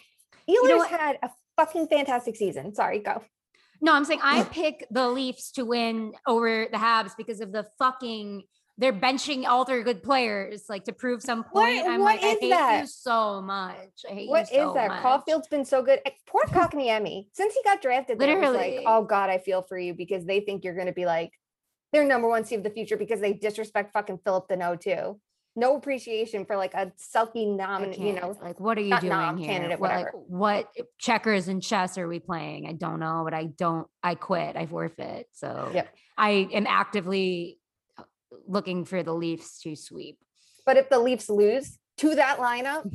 [0.48, 2.74] Ehlers know had a fucking fantastic season.
[2.74, 3.22] Sorry, go.
[3.80, 7.66] No, I'm saying I pick the Leafs to win over the Habs because of the
[7.78, 8.44] fucking
[8.78, 11.86] they're benching all their good players like to prove some What- point.
[11.86, 12.80] I'm what like, I hate that?
[12.82, 13.76] you so much.
[14.08, 14.88] I hate What is you so that?
[14.88, 15.02] much.
[15.02, 16.00] Caulfield's been so good.
[16.26, 17.28] Poor Kotkaniemi.
[17.32, 18.84] Since he got drafted, was like, Literally.
[18.86, 21.32] oh God, I feel for you because they think you're going to be like
[21.92, 25.20] their number one seed of the future because they disrespect fucking Phillip Danault too.
[25.58, 28.36] No appreciation for like a Selke nominee, you know.
[28.42, 29.48] like what are you doing nom, here?
[29.48, 30.18] candidate, what, like, whatever.
[30.26, 30.68] what
[30.98, 32.66] checkers and chess are we playing?
[32.68, 33.86] I don't know, but I don't.
[34.02, 34.54] I quit.
[34.54, 35.28] I forfeit.
[35.32, 35.94] So Yep.
[36.18, 37.58] I am actively
[38.46, 40.18] looking for the Leafs to sweep.
[40.64, 42.90] But if the Leafs lose to that lineup,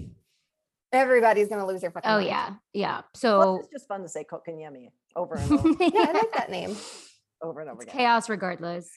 [0.91, 2.09] everybody's going to lose their fucking.
[2.09, 2.27] Oh minds.
[2.27, 3.01] yeah, yeah.
[3.13, 6.49] Plus, So it's just fun to say Kotkaniemi over and over, yeah, I like that
[6.49, 6.75] name.
[7.41, 8.05] over and over it's again.
[8.05, 8.89] chaos regardless.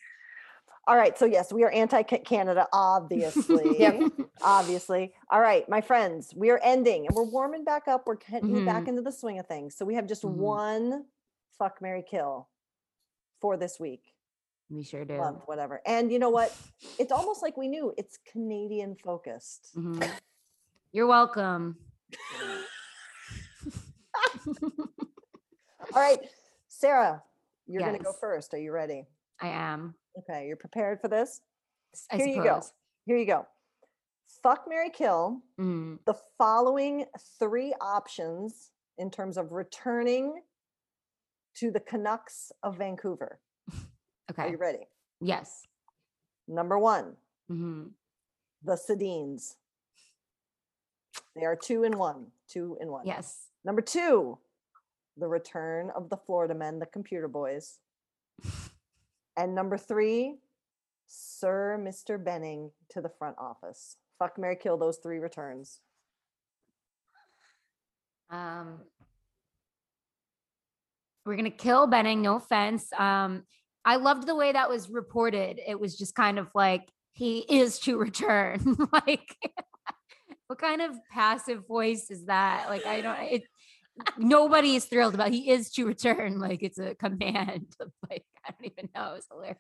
[0.87, 1.17] All right.
[1.19, 3.79] So yes, we are anti-Canada, obviously.
[3.81, 4.03] Yep.
[4.43, 5.15] obviously.
[5.31, 8.07] All right, my friends, we are ending and we're warming back up.
[8.07, 8.89] We're getting back Mhm.
[8.89, 9.77] into the swing of things.
[9.77, 10.35] So we have just Mhm.
[10.37, 11.07] one
[11.59, 12.51] fuck Mary kill
[13.41, 14.14] for this week,
[14.71, 15.19] We sure do.
[15.19, 15.81] month, whatever.
[15.87, 16.57] And you know what?
[16.99, 19.75] It's almost like we knew it's Canadian focused.
[19.77, 20.11] Mhm.
[20.93, 21.77] You're welcome.
[25.95, 26.19] All right,
[26.69, 27.23] Sarah,
[27.67, 28.55] you're gonna go first.
[28.55, 29.07] Are you ready?
[29.41, 29.95] I am.
[30.19, 31.41] Okay, you're prepared for this?
[32.11, 32.63] I Here you go.
[33.07, 33.47] Here you go.
[34.43, 35.43] Fuck Mary Kill.
[35.59, 36.05] Mhm.
[36.05, 37.07] the following
[37.39, 40.43] three options in terms of returning
[41.57, 43.41] to the Canucks of Vancouver.
[44.29, 44.51] Are Okay.
[44.53, 44.87] you ready?
[45.21, 45.67] Yes.
[46.49, 47.17] Number one,
[47.49, 47.89] hmm
[48.63, 49.57] the Sedins.
[51.37, 53.07] They are two in one, two in one.
[53.07, 53.49] Yes.
[53.65, 54.39] Number two,
[55.19, 57.79] the return of the Florida men, the computer boys.
[59.37, 60.37] And number three,
[61.09, 62.23] Sir Mr.
[62.25, 63.97] Benning to the front office.
[64.17, 65.81] Fuck Mary Kill those three returns.
[68.31, 68.79] Um,
[71.27, 72.23] we're gonna kill Benning.
[72.23, 72.93] No offense.
[72.93, 73.43] Um,
[73.85, 75.61] I loved the way that was reported.
[75.67, 78.77] It was just kind of like he is to return.
[78.93, 79.37] like,
[80.47, 82.67] what kind of passive voice is that?
[82.69, 83.21] Like, I don't.
[83.21, 83.43] It.
[84.19, 85.31] Nobody is thrilled about.
[85.31, 86.41] He is to return.
[86.45, 87.67] Like it's a command.
[88.11, 89.15] Like I don't even know.
[89.17, 89.59] It's hilarious.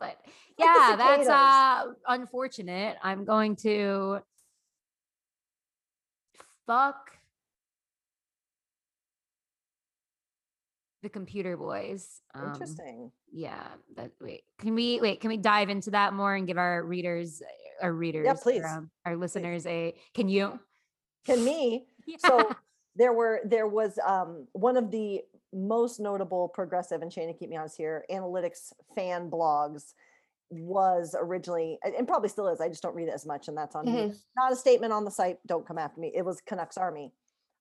[0.00, 0.16] But
[0.58, 2.96] yeah, that's uh unfortunate.
[3.02, 4.18] I'm going to
[6.66, 6.96] fuck
[11.02, 12.20] the computer boys.
[12.34, 13.12] Um, Interesting.
[13.32, 13.62] Yeah.
[13.96, 14.44] That wait.
[14.58, 15.20] Can we wait?
[15.20, 17.42] Can we dive into that more and give our readers,
[17.82, 18.64] our readers, our, please.
[18.64, 19.94] um, our listeners a?
[20.14, 20.58] Can you?
[21.26, 21.86] Can me?
[22.06, 22.16] Yeah.
[22.26, 22.50] so
[22.96, 25.20] there were there was um, one of the
[25.52, 29.92] most notable progressive and Shane to keep me honest here analytics fan blogs
[30.50, 33.56] was originally and- and probably still is i just don't read it as much and
[33.58, 36.40] that's on me not a statement on the site don't come after me it was
[36.40, 37.12] canucks army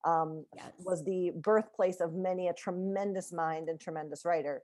[0.06, 0.72] um, Yes.
[0.86, 4.62] was the birthplace of many a tremendous mind and tremendous writer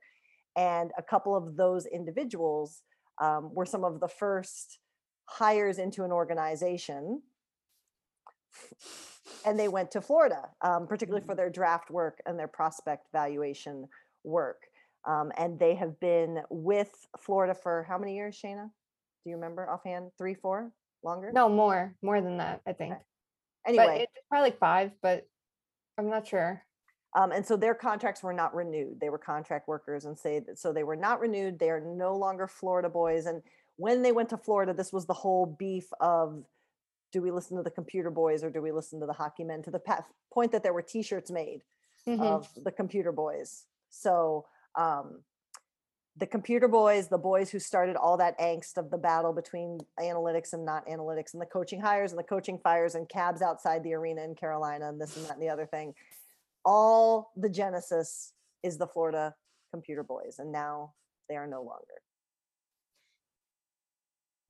[0.56, 2.82] and a couple of those individuals
[3.20, 4.78] um, were some of the first
[5.26, 7.22] hires into an organization
[9.44, 13.86] and they went to Florida, um, particularly for their draft work and their prospect valuation
[14.22, 14.62] work.
[15.06, 18.70] Um, and they have been with Florida for how many years, Shayna?
[19.24, 20.10] Do you remember offhand?
[20.16, 21.30] Three, four, longer?
[21.32, 22.94] No, more, more than that, I think.
[22.94, 23.00] But
[23.66, 25.26] Anyway, it's probably like five, but
[25.98, 26.62] I'm not sure.
[27.14, 28.98] Um, and so their contracts were not renewed.
[29.00, 31.58] They were contract workers, and say that so they were not renewed.
[31.58, 33.26] They are no longer Florida boys.
[33.26, 33.42] And
[33.76, 36.44] when they went to Florida, this was the whole beef of
[37.12, 39.62] do we listen to the computer boys or do we listen to the hockey men?
[39.62, 41.62] To the pa- point that there were T-shirts made
[42.08, 42.20] Mhm.
[42.20, 43.66] of the computer boys.
[43.90, 45.22] So um,
[46.16, 50.52] the computer boys, the boys who started all that angst of the battle between analytics
[50.52, 53.94] and not analytics, and the coaching hires and the coaching fires and cabs outside the
[53.94, 55.94] arena in Carolina and this and that and the other thing.
[56.64, 59.34] All the genesis is the Florida
[59.72, 60.94] computer boys, and now
[61.28, 62.00] they are no longer.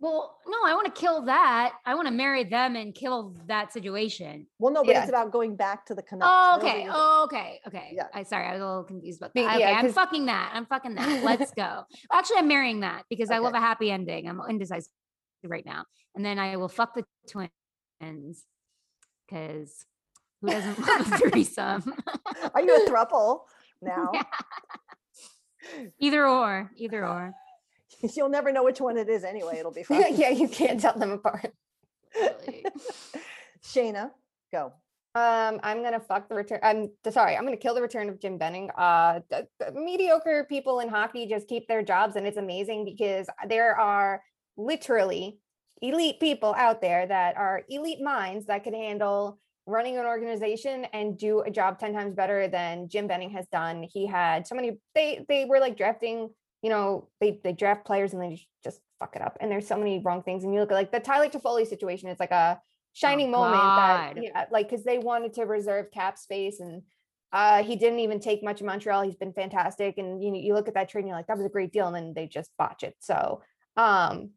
[0.00, 1.74] Well, no, I want to kill that.
[1.86, 4.46] I want to marry them and kill that situation.
[4.58, 5.00] Well, no, but Yeah.
[5.00, 6.30] it's about going back to the Canucks.
[6.30, 6.86] Oh, okay.
[6.90, 7.60] Oh, okay.
[7.66, 7.92] Okay.
[7.94, 8.08] Yeah.
[8.12, 9.58] I sorry, I was a little confused about Be- that.
[9.58, 10.50] yeah, Okay, I'm fucking that.
[10.52, 11.22] I'm fucking that.
[11.24, 11.84] Let's go.
[12.12, 14.28] Actually, I'm marrying that because I love a happy ending.
[14.28, 14.90] I'm indecisive
[15.44, 15.84] right now.
[16.14, 18.44] And then I will fuck the twins
[19.26, 19.86] because
[20.44, 21.94] who doesn't love a threesome?
[22.54, 23.40] Are you a thruple
[23.80, 24.10] now?
[25.98, 27.34] either or, either or.
[28.14, 29.58] You'll never know which one it is anyway.
[29.58, 30.04] It'll be fun.
[30.14, 31.52] yeah, you can't tell them apart.
[32.14, 32.64] Really.
[33.64, 34.10] Shayna,
[34.52, 34.72] go.
[35.16, 36.58] Um, I'm gonna fuck the return.
[36.62, 37.36] I'm sorry.
[37.36, 38.68] I'm gonna kill the return of Jim Benning.
[38.76, 43.28] Uh, the, the mediocre people in hockey just keep their jobs, and it's amazing because
[43.48, 44.22] there are
[44.56, 45.38] literally
[45.80, 51.18] elite people out there that are elite minds that could handle running an organization and
[51.18, 53.82] do a job 10 times better than Jim Benning has done.
[53.82, 56.28] He had so many they they were like drafting,
[56.62, 59.36] you know, they they draft players and they just, fuck it up.
[59.40, 60.44] And there's so many wrong things.
[60.44, 62.60] And you look at like the Tyler Toffoli situation, it's like a
[62.92, 66.82] shining moment that yeah, like because they wanted to reserve cap space and
[67.32, 69.02] uh he didn't even take much in Montreal.
[69.02, 69.98] He's been fantastic.
[69.98, 71.72] And you know, you look at that trade and you're like, that was a great
[71.72, 71.86] deal.
[71.86, 72.94] And then they just botch it.
[73.00, 73.42] So
[73.76, 74.30] um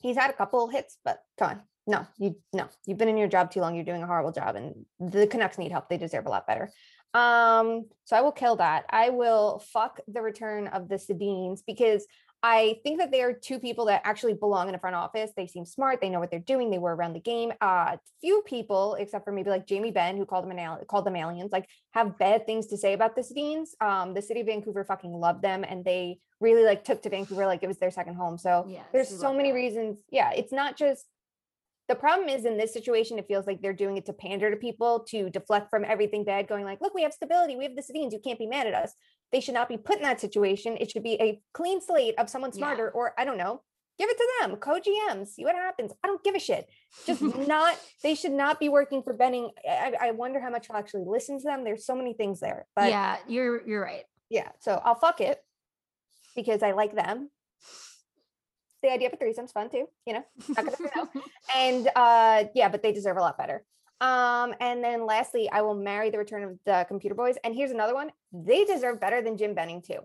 [0.00, 1.62] he's had a couple hits, but come on.
[1.86, 3.74] No, you no, you've been in your job too long.
[3.74, 5.88] You're doing a horrible job, and the Canucks need help.
[5.88, 6.70] They deserve a lot better.
[7.14, 8.84] Um, so I will kill that.
[8.88, 12.06] I will fuck the return of the Sedins because
[12.44, 15.30] I think that they are two people that actually belong in a front office.
[15.36, 16.00] They seem smart.
[16.00, 16.70] They know what they're doing.
[16.70, 17.52] They were around the game.
[17.60, 21.04] Uh, few people, except for maybe like Jamie Benn, who called them an al- called
[21.04, 23.70] them aliens, like have bad things to say about the Sedins.
[23.84, 27.46] Um, the city of Vancouver fucking loved them, and they really like took to Vancouver
[27.46, 28.38] like it was their second home.
[28.38, 29.56] So Yes, there's so many that.
[29.56, 30.00] reasons.
[30.10, 31.06] Yeah, it's not just
[31.92, 34.56] the problem is in this situation, it feels like they're doing it to pander to
[34.56, 37.82] people to deflect from everything bad, going like, look, we have stability, we have the
[37.82, 38.94] Sedins, you can't be mad at us.
[39.30, 40.78] They should not be put in that situation.
[40.80, 42.58] It should be a clean slate of someone Yeah.
[42.60, 43.60] smarter, or I don't know,
[43.98, 45.92] give it to them, co GMs, see what happens.
[46.02, 46.66] I don't give a shit.
[47.06, 49.50] Just not, they should not be working for Benning.
[49.68, 51.62] I, I wonder how much I'll actually listen to them.
[51.62, 54.04] There's so many things there, but yeah, you're you're right.
[54.30, 55.38] yeah, so I'll fuck it
[56.34, 57.28] because I like them.
[58.82, 60.24] The idea of a threesome's fun too, you know.
[60.40, 60.62] Say.
[61.56, 63.64] And uh yeah, but they deserve a lot better.
[64.00, 67.36] Um, and then lastly, I will marry the return of the computer boys.
[67.44, 68.10] And here's another one.
[68.32, 70.00] They deserve better than Jim Benning too.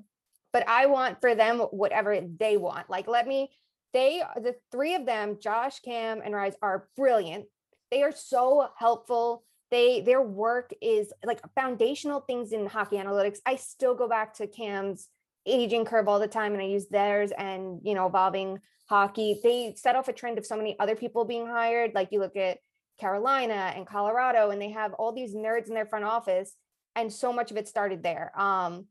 [0.54, 2.90] But I want for them whatever they want.
[2.90, 3.50] Like let me
[3.94, 7.46] they the three of them, Josh, Cam, and Rhys are brilliant.
[7.90, 9.44] They are so helpful.
[9.72, 13.40] They their work is like foundational things in hockey analytics.
[13.46, 15.10] I still go back to Cam's
[15.48, 19.40] aging curve all the time and I use theirs and you know evolving hockey.
[19.44, 21.94] They set off a trend of so many other people being hired.
[21.94, 22.60] Like you look at
[23.00, 26.54] Carolina and Colorado, and they have all these nerds in their front office,
[26.96, 28.32] and so much of it started there.
[28.40, 28.86] Um,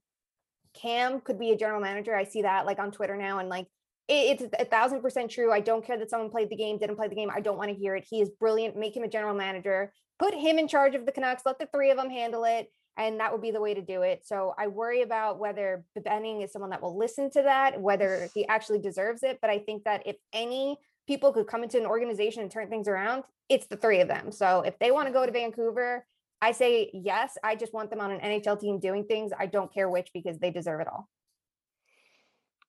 [0.74, 2.14] Cam could be a general manager.
[2.14, 3.66] I see that like on Twitter now, and like
[4.08, 5.52] it, it's a thousand percent true.
[5.52, 7.30] I don't care that someone played the game, didn't play the game.
[7.34, 8.06] I don't want to hear it.
[8.08, 8.76] He is brilliant.
[8.76, 9.92] Make him a general manager.
[10.18, 11.42] Put him in charge of the Canucks.
[11.44, 12.70] Let the three of them handle it.
[12.98, 14.26] And that would be the way to do it.
[14.26, 18.46] So I worry about whether Benning is someone that will listen to that, whether he
[18.48, 19.38] actually deserves it.
[19.40, 22.88] But I think that if any people could come into an organization and turn things
[22.88, 24.32] around, it's the three of them.
[24.32, 26.06] So if they want to go to Vancouver,
[26.40, 27.36] I say yes.
[27.44, 29.32] I just want them on an NHL team doing things.
[29.38, 31.08] I don't care which because they deserve it all.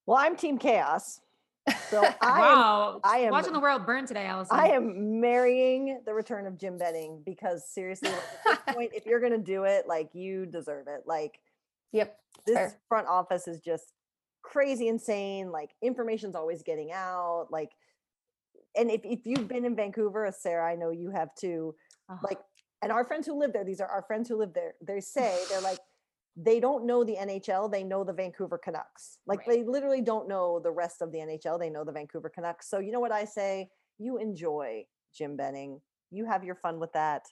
[0.05, 1.19] Well, I'm Team Chaos.
[1.89, 4.57] So I am I am- watching the world burn today, Allison.
[4.57, 8.24] I am marrying the return of Jim Benning because seriously, at
[8.65, 11.03] this point, if you're gonna do it, like you deserve it.
[11.05, 11.39] Like
[11.93, 12.18] Yep.
[12.45, 12.80] this fair.
[12.89, 13.93] front office is just
[14.41, 15.51] crazy insane.
[15.51, 17.47] Like information's always getting out.
[17.49, 17.72] Like,
[18.76, 21.76] and if, if you've been in Vancouver, as Sarah, I know you have too.
[22.09, 22.39] Oh, Like,
[22.82, 24.74] and our friends who live there, these are our friends who live there.
[24.86, 25.80] They say they're like,
[26.39, 29.17] they don't know the NHL, they know the Vancouver Canucks.
[29.25, 29.49] Like Right.
[29.49, 32.69] they literally don't know the rest of the NHL, they know the Vancouver Canucks.
[32.69, 33.69] So you know what I say?
[33.97, 35.81] You enjoy Jim Benning.
[36.11, 37.23] You have your fun with that.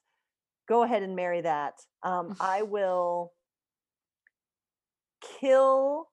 [0.68, 1.76] Go ahead and marry that.
[2.02, 3.34] Um, I will
[5.40, 6.08] kill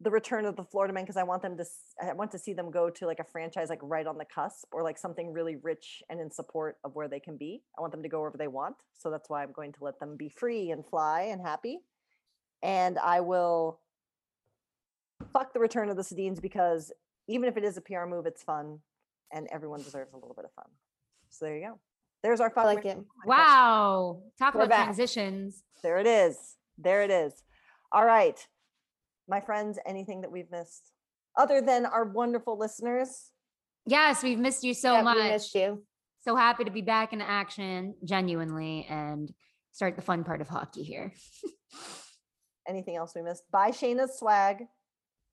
[0.00, 1.64] the return of the Florida men because I want them to
[2.00, 4.68] I want to see them go to like a franchise like right on the cusp
[4.72, 7.62] or like something really rich and in support of where they can be.
[7.76, 8.76] I want them to go wherever they want.
[8.94, 11.78] So that's why I'm going to let them be free and fly and happy.
[12.62, 13.80] And I will
[15.32, 16.92] fuck the return of the Sedins because
[17.28, 18.78] even if it is a PR move, it's fun
[19.32, 20.64] and everyone deserves a little bit of fun.
[21.30, 21.78] So there you go.
[22.22, 22.98] There's our I fuck like it.
[23.26, 24.84] wow, talk We're about back.
[24.86, 25.62] transitions.
[25.82, 26.36] There it is.
[26.78, 27.32] There it is.
[27.92, 28.38] All right.
[29.28, 30.90] My friends, anything that we've missed
[31.36, 33.30] other than our wonderful listeners?
[33.86, 35.30] Yes, we've missed you so Yeah, we much.
[35.32, 35.84] missed you.
[36.20, 39.32] So happy to be back in action, genuinely, and
[39.70, 41.12] start the fun part of hockey here.
[42.68, 43.44] Anything else we missed?
[43.50, 44.66] Buy Shayna's swag.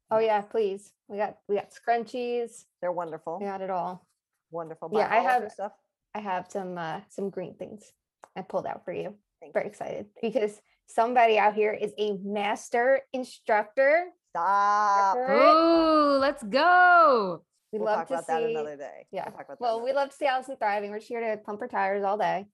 [0.10, 0.94] Oh yeah, please.
[1.08, 2.64] We got we got scrunchies.
[2.82, 3.40] They're wonderful.
[3.40, 4.08] We got it all.
[4.52, 4.90] Wonderful.
[4.94, 5.72] Yeah, Buy I all of have- stuff.
[6.14, 7.92] I have some uh some green things
[8.38, 9.16] I pulled out for you.
[9.42, 9.72] Thank Very you.
[9.72, 14.06] excited because somebody out here is a master instructor.
[14.30, 15.18] Stop.
[15.18, 15.36] Right?
[15.54, 17.42] Ooh, let's go.
[17.74, 18.34] We We'll love talk to about see.
[18.34, 19.08] that another day.
[19.12, 19.24] Yeah.
[19.26, 20.92] We'll talk about that Well, we love to see Allison thriving.
[20.92, 22.46] We're here to pump her tires all day.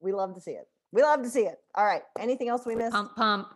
[0.00, 0.68] We love to see it.
[0.92, 1.56] We love to see it.
[1.74, 2.02] All right.
[2.18, 2.92] Anything else we missed?
[2.92, 3.48] Pump, pump.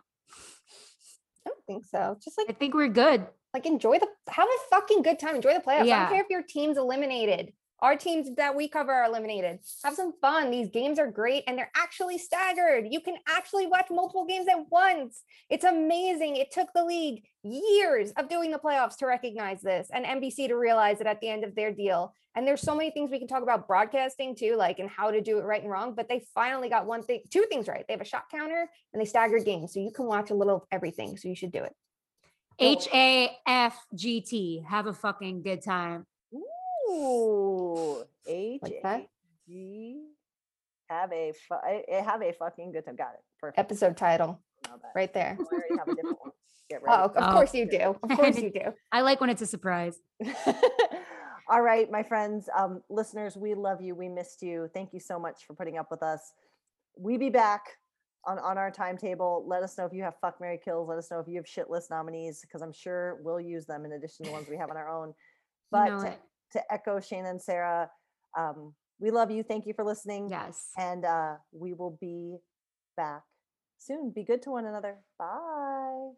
[1.45, 2.17] I don't think so.
[2.23, 3.25] Just like I think we're good.
[3.53, 5.35] like enjoy the have a fucking good time.
[5.35, 5.91] Enjoy the playoffs.
[5.91, 7.53] I don't care if your team's eliminated.
[7.81, 9.59] Our teams that we cover are eliminated.
[9.83, 10.51] Have some fun.
[10.51, 12.87] These games are great and they're actually staggered.
[12.89, 15.23] You can actually watch multiple games at once.
[15.49, 16.37] It's amazing.
[16.37, 20.55] It took the league years of doing the playoffs to recognize this and NBC to
[20.55, 22.13] realize it at the end of their deal.
[22.35, 25.21] And there's so many things we can talk about broadcasting too, like and how to
[25.21, 25.93] do it right and wrong.
[25.93, 27.85] But they finally got one thing, two things right.
[27.87, 29.73] They have a shot counter and they staggered games.
[29.73, 31.17] So you can watch a little of everything.
[31.17, 31.73] So you should do it.
[32.59, 34.63] H A F G T.
[34.67, 36.05] Have a fucking good time.
[36.89, 38.03] Ooh.
[38.25, 39.07] H Like A that?
[39.47, 40.05] G.
[40.89, 42.95] Have a fu- I- I have a fucking good time.
[42.95, 43.21] Got it.
[43.39, 43.59] Perfect.
[43.59, 44.39] Episode title
[44.73, 45.37] Now that- right there.
[45.39, 46.31] Oh, I already have a different one.
[46.69, 46.97] Get ready.
[46.97, 47.33] Oh, of Oh.
[47.33, 47.95] course you do.
[48.01, 48.73] Of course you do.
[48.91, 49.99] I like when it's a surprise.
[51.49, 53.95] All right, my friends, um, listeners, we love you.
[53.95, 54.69] We missed you.
[54.73, 56.31] Thank you so much for putting up with us.
[56.97, 57.61] We be back
[58.25, 59.43] on, on our timetable.
[59.45, 60.87] Let us know if you have fuck Mary kills.
[60.87, 63.83] Let us know if you have shit list nominees because I'm sure we'll use them
[63.85, 65.13] in addition to the ones we have on our own.
[65.71, 66.15] But know to,
[66.53, 67.89] to echo Shane and Sarah,
[68.37, 69.41] um, we love you.
[69.43, 70.29] Thank you for listening.
[70.29, 70.69] Yes.
[70.77, 72.37] And uh, we will be
[72.95, 73.23] back
[73.85, 74.11] soon.
[74.11, 74.97] Be good to one another.
[75.19, 76.11] Bye.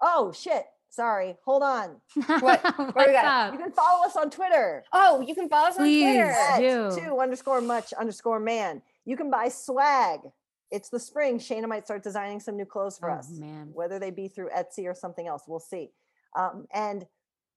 [0.00, 0.64] Oh, shit.
[0.90, 1.36] Sorry.
[1.44, 1.96] Hold on.
[2.40, 2.62] What?
[2.76, 3.52] What's we got?
[3.52, 4.84] You can follow us on Twitter.
[4.92, 6.26] Oh, you can follow us on Twitter.
[6.60, 6.88] Yeah.
[6.88, 8.82] at two underscore much underscore man.
[9.04, 10.20] You can buy swag.
[10.70, 11.38] It's the spring.
[11.38, 13.70] Shayna might start designing some new clothes for Oh, us, man.
[13.74, 15.44] whether they be through Etsy or something else.
[15.46, 15.90] We'll see.
[16.36, 17.06] Um, and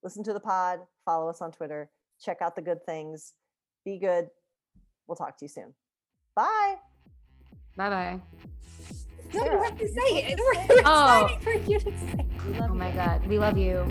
[0.04, 0.80] listen to the pod.
[1.06, 1.90] Follow us on Twitter.
[2.22, 3.34] Check out the good things.
[3.84, 4.30] Be good.
[5.08, 5.74] We'll talk to you soon.
[6.36, 6.76] Bye.
[7.78, 8.20] Bye bye.
[9.34, 10.40] No, you have to say it.
[10.40, 11.26] We're Oh.
[11.26, 12.26] excited for you to say.
[12.46, 12.80] We love Oh you.
[12.80, 13.28] my God.
[13.28, 13.86] We love you.